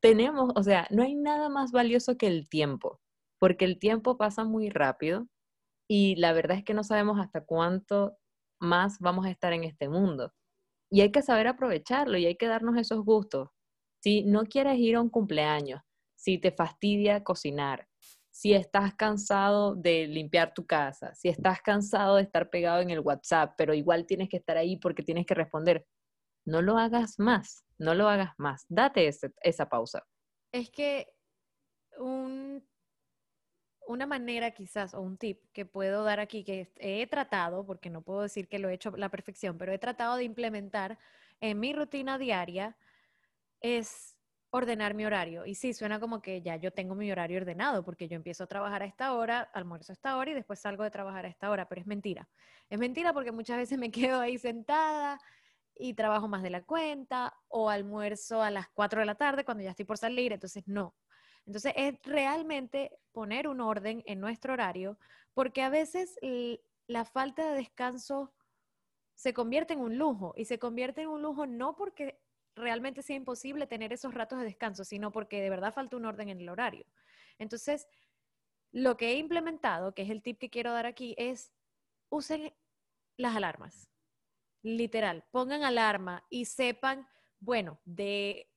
tenemos, 0.00 0.52
o 0.54 0.62
sea, 0.62 0.86
no 0.90 1.02
hay 1.02 1.14
nada 1.14 1.48
más 1.48 1.72
valioso 1.72 2.18
que 2.18 2.26
el 2.26 2.48
tiempo, 2.48 3.00
porque 3.38 3.64
el 3.64 3.78
tiempo 3.78 4.16
pasa 4.16 4.44
muy 4.44 4.70
rápido 4.70 5.28
y 5.88 6.16
la 6.16 6.32
verdad 6.32 6.58
es 6.58 6.64
que 6.64 6.74
no 6.74 6.84
sabemos 6.84 7.18
hasta 7.18 7.44
cuánto 7.44 8.18
más 8.60 8.98
vamos 8.98 9.26
a 9.26 9.30
estar 9.30 9.52
en 9.52 9.64
este 9.64 9.88
mundo. 9.88 10.32
Y 10.90 11.00
hay 11.02 11.12
que 11.12 11.22
saber 11.22 11.46
aprovecharlo 11.46 12.18
y 12.18 12.26
hay 12.26 12.36
que 12.36 12.46
darnos 12.46 12.76
esos 12.76 13.04
gustos. 13.04 13.48
Si 14.02 14.24
no 14.24 14.44
quieres 14.44 14.78
ir 14.78 14.96
a 14.96 15.00
un 15.00 15.10
cumpleaños, 15.10 15.80
si 16.16 16.38
te 16.38 16.52
fastidia 16.52 17.22
cocinar, 17.22 17.88
si 18.30 18.54
estás 18.54 18.94
cansado 18.94 19.74
de 19.74 20.06
limpiar 20.06 20.54
tu 20.54 20.64
casa, 20.64 21.14
si 21.14 21.28
estás 21.28 21.60
cansado 21.60 22.16
de 22.16 22.22
estar 22.22 22.50
pegado 22.50 22.80
en 22.80 22.90
el 22.90 23.00
WhatsApp, 23.00 23.54
pero 23.56 23.74
igual 23.74 24.06
tienes 24.06 24.28
que 24.28 24.36
estar 24.36 24.56
ahí 24.56 24.76
porque 24.76 25.02
tienes 25.02 25.26
que 25.26 25.34
responder, 25.34 25.84
no 26.46 26.62
lo 26.62 26.78
hagas 26.78 27.18
más, 27.18 27.64
no 27.78 27.94
lo 27.94 28.08
hagas 28.08 28.34
más. 28.38 28.64
Date 28.68 29.10
esa 29.42 29.68
pausa. 29.68 30.04
Es 30.52 30.70
que 30.70 31.08
un, 31.98 32.64
una 33.88 34.06
manera 34.06 34.52
quizás 34.52 34.94
o 34.94 35.00
un 35.00 35.16
tip 35.16 35.42
que 35.52 35.66
puedo 35.66 36.04
dar 36.04 36.20
aquí 36.20 36.44
que 36.44 36.70
he 36.76 37.06
tratado, 37.06 37.66
porque 37.66 37.90
no 37.90 38.02
puedo 38.02 38.22
decir 38.22 38.48
que 38.48 38.58
lo 38.58 38.68
he 38.68 38.74
hecho 38.74 38.90
a 38.90 38.98
la 38.98 39.08
perfección, 39.08 39.58
pero 39.58 39.72
he 39.72 39.78
tratado 39.78 40.16
de 40.16 40.24
implementar 40.24 40.98
en 41.40 41.58
mi 41.58 41.72
rutina 41.72 42.18
diaria 42.18 42.76
es 43.60 44.16
ordenar 44.50 44.94
mi 44.94 45.04
horario. 45.04 45.46
Y 45.46 45.54
sí, 45.54 45.72
suena 45.72 46.00
como 46.00 46.22
que 46.22 46.42
ya 46.42 46.56
yo 46.56 46.72
tengo 46.72 46.94
mi 46.94 47.10
horario 47.10 47.38
ordenado, 47.38 47.84
porque 47.84 48.08
yo 48.08 48.16
empiezo 48.16 48.44
a 48.44 48.46
trabajar 48.46 48.82
a 48.82 48.86
esta 48.86 49.14
hora, 49.14 49.40
almuerzo 49.40 49.92
a 49.92 49.94
esta 49.94 50.16
hora 50.16 50.30
y 50.30 50.34
después 50.34 50.60
salgo 50.60 50.84
de 50.84 50.90
trabajar 50.90 51.26
a 51.26 51.28
esta 51.28 51.50
hora, 51.50 51.68
pero 51.68 51.80
es 51.80 51.86
mentira. 51.86 52.28
Es 52.70 52.78
mentira 52.78 53.12
porque 53.12 53.32
muchas 53.32 53.56
veces 53.58 53.78
me 53.78 53.90
quedo 53.90 54.20
ahí 54.20 54.38
sentada 54.38 55.20
y 55.74 55.94
trabajo 55.94 56.28
más 56.28 56.42
de 56.42 56.50
la 56.50 56.62
cuenta 56.62 57.34
o 57.48 57.70
almuerzo 57.70 58.42
a 58.42 58.50
las 58.50 58.68
4 58.70 59.00
de 59.00 59.06
la 59.06 59.14
tarde 59.14 59.44
cuando 59.44 59.62
ya 59.62 59.70
estoy 59.70 59.84
por 59.84 59.98
salir, 59.98 60.32
entonces 60.32 60.64
no. 60.66 60.94
Entonces 61.48 61.72
es 61.76 61.94
realmente 62.02 63.00
poner 63.10 63.48
un 63.48 63.62
orden 63.62 64.02
en 64.04 64.20
nuestro 64.20 64.52
horario, 64.52 64.98
porque 65.32 65.62
a 65.62 65.70
veces 65.70 66.14
la 66.86 67.06
falta 67.06 67.48
de 67.48 67.56
descanso 67.56 68.34
se 69.14 69.32
convierte 69.32 69.72
en 69.72 69.80
un 69.80 69.96
lujo 69.96 70.34
y 70.36 70.44
se 70.44 70.58
convierte 70.58 71.00
en 71.00 71.08
un 71.08 71.22
lujo 71.22 71.46
no 71.46 71.74
porque 71.74 72.20
realmente 72.54 73.00
sea 73.00 73.16
imposible 73.16 73.66
tener 73.66 73.94
esos 73.94 74.12
ratos 74.12 74.38
de 74.38 74.44
descanso, 74.44 74.84
sino 74.84 75.10
porque 75.10 75.40
de 75.40 75.48
verdad 75.48 75.72
falta 75.72 75.96
un 75.96 76.04
orden 76.04 76.28
en 76.28 76.40
el 76.40 76.50
horario. 76.50 76.84
Entonces, 77.38 77.88
lo 78.70 78.98
que 78.98 79.12
he 79.12 79.16
implementado, 79.16 79.94
que 79.94 80.02
es 80.02 80.10
el 80.10 80.22
tip 80.22 80.38
que 80.38 80.50
quiero 80.50 80.72
dar 80.72 80.84
aquí, 80.84 81.14
es 81.16 81.50
usen 82.10 82.52
las 83.16 83.34
alarmas. 83.34 83.88
Literal, 84.62 85.24
pongan 85.30 85.64
alarma 85.64 86.26
y 86.28 86.44
sepan, 86.44 87.08
bueno, 87.40 87.80
de 87.86 88.50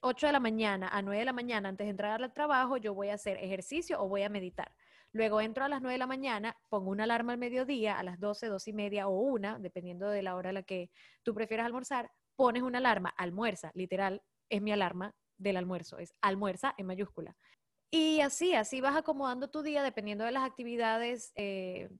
8 0.00 0.26
de 0.26 0.32
la 0.32 0.40
mañana 0.40 0.88
a 0.88 1.02
9 1.02 1.18
de 1.18 1.24
la 1.24 1.32
mañana 1.32 1.68
antes 1.68 1.86
de 1.86 1.90
entrar 1.90 2.22
al 2.22 2.32
trabajo, 2.32 2.76
yo 2.76 2.94
voy 2.94 3.08
a 3.10 3.14
hacer 3.14 3.36
ejercicio 3.38 4.00
o 4.02 4.08
voy 4.08 4.22
a 4.22 4.28
meditar. 4.28 4.72
Luego 5.12 5.40
entro 5.40 5.64
a 5.64 5.68
las 5.68 5.82
9 5.82 5.94
de 5.94 5.98
la 5.98 6.06
mañana, 6.06 6.56
pongo 6.68 6.90
una 6.90 7.04
alarma 7.04 7.32
al 7.32 7.38
mediodía, 7.38 7.98
a 7.98 8.02
las 8.02 8.20
12, 8.20 8.46
12 8.46 8.70
y 8.70 8.72
media 8.72 9.08
o 9.08 9.20
una, 9.20 9.58
dependiendo 9.58 10.08
de 10.08 10.22
la 10.22 10.36
hora 10.36 10.50
a 10.50 10.52
la 10.52 10.62
que 10.62 10.90
tú 11.22 11.34
prefieras 11.34 11.66
almorzar, 11.66 12.10
pones 12.36 12.62
una 12.62 12.78
alarma, 12.78 13.10
almuerza, 13.16 13.72
literal, 13.74 14.22
es 14.48 14.62
mi 14.62 14.72
alarma 14.72 15.14
del 15.36 15.56
almuerzo, 15.56 15.98
es 15.98 16.14
almuerza 16.20 16.74
en 16.78 16.86
mayúscula. 16.86 17.36
Y 17.90 18.20
así, 18.20 18.54
así 18.54 18.80
vas 18.80 18.96
acomodando 18.96 19.50
tu 19.50 19.62
día 19.62 19.82
dependiendo 19.82 20.24
de 20.24 20.30
las 20.30 20.44
actividades 20.44 21.32
eh, 21.34 21.90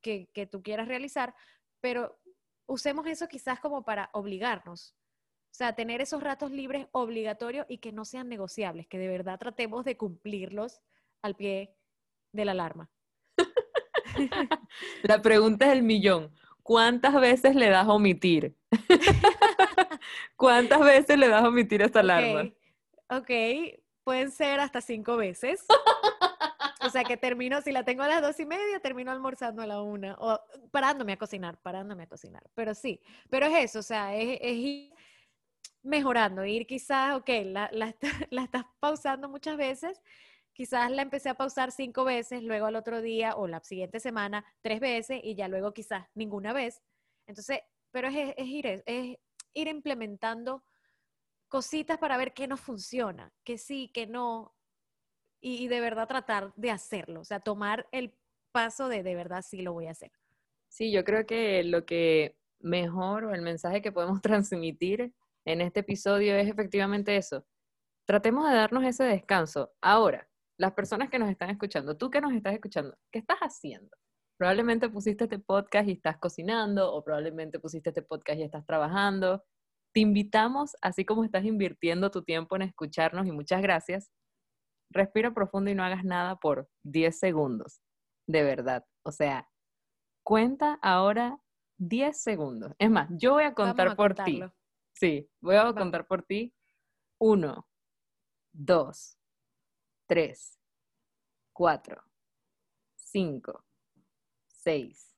que, 0.00 0.30
que 0.32 0.46
tú 0.46 0.62
quieras 0.62 0.88
realizar, 0.88 1.34
pero 1.80 2.18
usemos 2.66 3.06
eso 3.06 3.28
quizás 3.28 3.60
como 3.60 3.84
para 3.84 4.08
obligarnos. 4.14 4.96
O 5.56 5.58
sea, 5.58 5.74
tener 5.74 6.02
esos 6.02 6.22
ratos 6.22 6.50
libres 6.50 6.86
obligatorios 6.92 7.64
y 7.66 7.78
que 7.78 7.90
no 7.90 8.04
sean 8.04 8.28
negociables, 8.28 8.86
que 8.86 8.98
de 8.98 9.08
verdad 9.08 9.38
tratemos 9.38 9.86
de 9.86 9.96
cumplirlos 9.96 10.82
al 11.22 11.34
pie 11.34 11.74
de 12.32 12.44
la 12.44 12.52
alarma. 12.52 12.90
La 15.02 15.22
pregunta 15.22 15.64
es 15.64 15.72
el 15.72 15.82
millón. 15.82 16.30
¿Cuántas 16.62 17.18
veces 17.18 17.54
le 17.54 17.70
das 17.70 17.86
a 17.86 17.94
omitir? 17.94 18.54
¿Cuántas 20.36 20.80
veces 20.80 21.16
le 21.16 21.28
das 21.28 21.42
a 21.42 21.48
omitir 21.48 21.80
esta 21.80 22.00
alarma? 22.00 22.52
Ok, 23.08 23.22
ok, 23.22 23.30
pueden 24.04 24.30
ser 24.30 24.60
hasta 24.60 24.82
cinco 24.82 25.16
veces. 25.16 25.64
O 26.82 26.90
sea 26.90 27.02
que 27.02 27.16
termino, 27.16 27.62
si 27.62 27.72
la 27.72 27.82
tengo 27.82 28.02
a 28.02 28.08
las 28.08 28.20
dos 28.20 28.38
y 28.40 28.44
media, 28.44 28.78
termino 28.80 29.10
almorzando 29.10 29.62
a 29.62 29.66
la 29.66 29.80
una 29.80 30.16
o 30.18 30.38
parándome 30.70 31.14
a 31.14 31.16
cocinar, 31.16 31.56
parándome 31.62 32.02
a 32.02 32.06
cocinar. 32.06 32.42
Pero 32.54 32.74
sí, 32.74 33.00
pero 33.30 33.46
es 33.46 33.70
eso, 33.70 33.78
o 33.78 33.82
sea, 33.82 34.14
es, 34.14 34.38
es 34.42 34.52
ir 34.52 34.95
mejorando, 35.86 36.44
ir 36.44 36.66
quizás, 36.66 37.16
ok, 37.16 37.28
la, 37.44 37.70
la, 37.72 37.94
la 38.30 38.42
estás 38.42 38.64
pausando 38.80 39.28
muchas 39.28 39.56
veces 39.56 40.00
quizás 40.56 40.90
la 40.90 41.02
empecé 41.02 41.28
a 41.28 41.34
pausar 41.34 41.70
cinco 41.70 42.04
veces, 42.04 42.42
luego 42.42 42.64
al 42.64 42.76
otro 42.76 43.02
día 43.02 43.36
o 43.36 43.46
la 43.46 43.60
siguiente 43.60 44.00
semana 44.00 44.42
tres 44.62 44.80
veces 44.80 45.20
y 45.22 45.34
ya 45.34 45.48
luego 45.48 45.74
quizás 45.74 46.06
ninguna 46.14 46.54
vez. 46.54 46.82
Entonces, 47.26 47.60
pero 47.90 48.08
es, 48.08 48.34
ir, 48.38 48.66
es 48.86 49.18
ir 49.52 49.68
implementando 49.68 50.64
cositas 51.48 51.98
para 51.98 52.16
ver 52.16 52.32
qué 52.32 52.48
no 52.48 52.56
funciona, 52.56 53.34
que 53.44 53.58
sí, 53.58 53.90
que 53.92 54.06
no, 54.06 54.54
y, 55.42 55.68
de 55.68 55.80
verdad 55.80 56.08
tratar 56.08 56.54
de 56.56 56.70
hacerlo, 56.70 57.20
o 57.20 57.24
sea, 57.24 57.40
tomar 57.40 57.86
el 57.92 58.14
paso 58.50 58.88
de 58.88 59.02
de 59.02 59.14
verdad 59.14 59.44
sí 59.46 59.60
lo 59.60 59.74
voy 59.74 59.88
a 59.88 59.90
hacer. 59.90 60.10
Sí, 60.68 60.90
yo 60.90 61.04
creo 61.04 61.26
que 61.26 61.62
lo 61.64 61.84
que 61.84 62.34
mejor 62.60 63.24
o 63.24 63.34
el 63.34 63.42
mensaje 63.42 63.82
que 63.82 63.92
podemos 63.92 64.22
transmitir 64.22 65.12
en 65.46 65.60
este 65.60 65.80
episodio 65.80 66.36
es 66.36 66.48
efectivamente 66.48 67.16
eso. 67.16 67.46
Tratemos 68.06 68.48
de 68.48 68.56
darnos 68.56 68.84
ese 68.84 69.04
descanso. 69.04 69.72
Ahora, 69.80 70.28
las 70.58 70.72
personas 70.72 71.08
que 71.08 71.18
nos 71.18 71.30
están 71.30 71.50
escuchando, 71.50 71.96
tú 71.96 72.10
que 72.10 72.20
nos 72.20 72.32
estás 72.32 72.54
escuchando, 72.54 72.96
¿qué 73.12 73.20
estás 73.20 73.38
haciendo? 73.38 73.96
Probablemente 74.38 74.88
pusiste 74.88 75.24
este 75.24 75.38
podcast 75.38 75.88
y 75.88 75.92
estás 75.92 76.18
cocinando 76.18 76.92
o 76.92 77.02
probablemente 77.02 77.58
pusiste 77.58 77.90
este 77.90 78.02
podcast 78.02 78.38
y 78.38 78.42
estás 78.42 78.66
trabajando. 78.66 79.44
Te 79.94 80.00
invitamos, 80.00 80.76
así 80.82 81.04
como 81.04 81.24
estás 81.24 81.44
invirtiendo 81.44 82.10
tu 82.10 82.22
tiempo 82.22 82.56
en 82.56 82.62
escucharnos 82.62 83.26
y 83.26 83.32
muchas 83.32 83.62
gracias, 83.62 84.10
respira 84.92 85.32
profundo 85.32 85.70
y 85.70 85.74
no 85.74 85.84
hagas 85.84 86.04
nada 86.04 86.36
por 86.36 86.68
10 86.84 87.18
segundos, 87.18 87.82
de 88.28 88.42
verdad. 88.42 88.84
O 89.04 89.12
sea, 89.12 89.48
cuenta 90.24 90.78
ahora 90.82 91.38
10 91.78 92.20
segundos. 92.20 92.72
Es 92.78 92.90
más, 92.90 93.08
yo 93.10 93.34
voy 93.34 93.44
a 93.44 93.54
contar 93.54 93.96
por 93.96 94.14
ti. 94.14 94.42
Sí, 94.98 95.28
voy 95.40 95.56
a 95.56 95.72
contar 95.74 96.06
por 96.06 96.22
ti. 96.22 96.54
Uno, 97.18 97.68
dos, 98.52 99.18
tres, 100.06 100.58
cuatro, 101.52 102.02
cinco, 102.96 103.64
seis, 104.48 105.14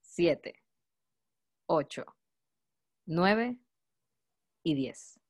siete, 0.00 0.62
ocho, 1.66 2.04
nueve 3.06 3.58
y 4.62 4.74
diez. 4.74 5.20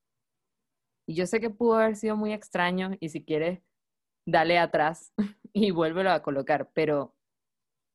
Y 1.06 1.14
yo 1.14 1.26
sé 1.26 1.40
que 1.40 1.50
pudo 1.50 1.74
haber 1.74 1.96
sido 1.96 2.16
muy 2.16 2.34
extraño 2.34 2.92
y 3.00 3.08
si 3.08 3.24
quieres, 3.24 3.62
dale 4.26 4.58
atrás 4.58 5.12
y 5.54 5.70
vuélvelo 5.70 6.10
a 6.10 6.22
colocar, 6.22 6.70
pero 6.74 7.14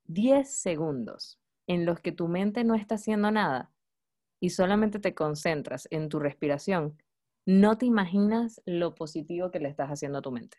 10 0.05 0.51
segundos 0.51 1.39
en 1.67 1.85
los 1.85 1.99
que 2.01 2.11
tu 2.11 2.27
mente 2.27 2.63
no 2.63 2.75
está 2.75 2.95
haciendo 2.95 3.31
nada 3.31 3.71
y 4.39 4.51
solamente 4.51 4.99
te 4.99 5.13
concentras 5.13 5.87
en 5.91 6.09
tu 6.09 6.19
respiración, 6.19 7.01
no 7.45 7.77
te 7.77 7.85
imaginas 7.85 8.61
lo 8.65 8.95
positivo 8.95 9.51
que 9.51 9.59
le 9.59 9.69
estás 9.69 9.89
haciendo 9.89 10.19
a 10.19 10.21
tu 10.21 10.31
mente. 10.31 10.57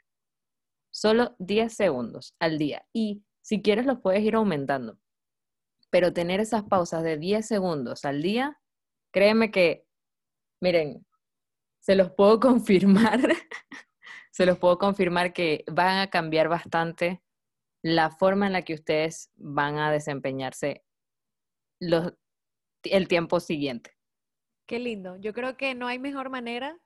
Solo 0.92 1.36
10 1.38 1.72
segundos 1.72 2.34
al 2.40 2.58
día 2.58 2.84
y 2.92 3.22
si 3.42 3.62
quieres 3.62 3.86
los 3.86 4.00
puedes 4.00 4.22
ir 4.22 4.34
aumentando. 4.34 4.98
Pero 5.90 6.12
tener 6.12 6.40
esas 6.40 6.64
pausas 6.64 7.02
de 7.02 7.16
10 7.16 7.46
segundos 7.46 8.04
al 8.04 8.22
día, 8.22 8.60
créeme 9.12 9.50
que, 9.50 9.86
miren, 10.60 11.06
se 11.80 11.94
los 11.94 12.10
puedo 12.10 12.40
confirmar, 12.40 13.20
se 14.30 14.46
los 14.46 14.58
puedo 14.58 14.78
confirmar 14.78 15.32
que 15.32 15.64
van 15.70 15.98
a 15.98 16.10
cambiar 16.10 16.48
bastante 16.48 17.22
la 17.82 18.10
forma 18.10 18.46
en 18.46 18.52
la 18.52 18.62
que 18.62 18.74
ustedes 18.74 19.30
van 19.36 19.78
a 19.78 19.90
desempeñarse 19.90 20.84
los, 21.80 22.12
el 22.84 23.08
tiempo 23.08 23.40
siguiente. 23.40 23.96
Qué 24.66 24.78
lindo. 24.78 25.16
Yo 25.16 25.32
creo 25.32 25.56
que 25.56 25.74
no 25.74 25.86
hay 25.86 25.98
mejor 25.98 26.30
manera 26.30 26.78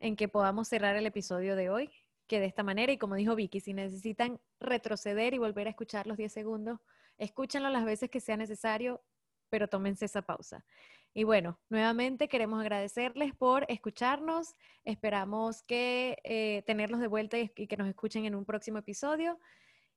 en 0.00 0.16
que 0.16 0.28
podamos 0.28 0.68
cerrar 0.68 0.96
el 0.96 1.06
episodio 1.06 1.56
de 1.56 1.70
hoy 1.70 1.90
que 2.26 2.40
de 2.40 2.46
esta 2.46 2.62
manera. 2.62 2.92
Y 2.92 2.98
como 2.98 3.14
dijo 3.14 3.34
Vicky, 3.34 3.60
si 3.60 3.74
necesitan 3.74 4.40
retroceder 4.60 5.34
y 5.34 5.38
volver 5.38 5.66
a 5.66 5.70
escuchar 5.70 6.06
los 6.06 6.16
10 6.16 6.32
segundos, 6.32 6.80
escúchenlo 7.18 7.68
las 7.70 7.84
veces 7.84 8.10
que 8.10 8.20
sea 8.20 8.36
necesario, 8.36 9.02
pero 9.50 9.68
tómense 9.68 10.06
esa 10.06 10.22
pausa. 10.22 10.64
Y 11.12 11.22
bueno, 11.22 11.60
nuevamente 11.68 12.28
queremos 12.28 12.60
agradecerles 12.60 13.34
por 13.34 13.64
escucharnos. 13.68 14.54
Esperamos 14.84 15.62
que 15.62 16.18
eh, 16.24 16.62
tenerlos 16.66 17.00
de 17.00 17.06
vuelta 17.06 17.38
y, 17.38 17.52
y 17.54 17.66
que 17.68 17.76
nos 17.76 17.88
escuchen 17.88 18.24
en 18.24 18.34
un 18.34 18.44
próximo 18.44 18.78
episodio. 18.78 19.38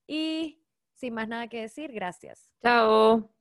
Y 0.05 0.61
sin 0.93 1.13
más 1.13 1.27
nada 1.27 1.47
que 1.47 1.61
decir, 1.61 1.91
gracias. 1.91 2.51
Chao. 2.61 3.31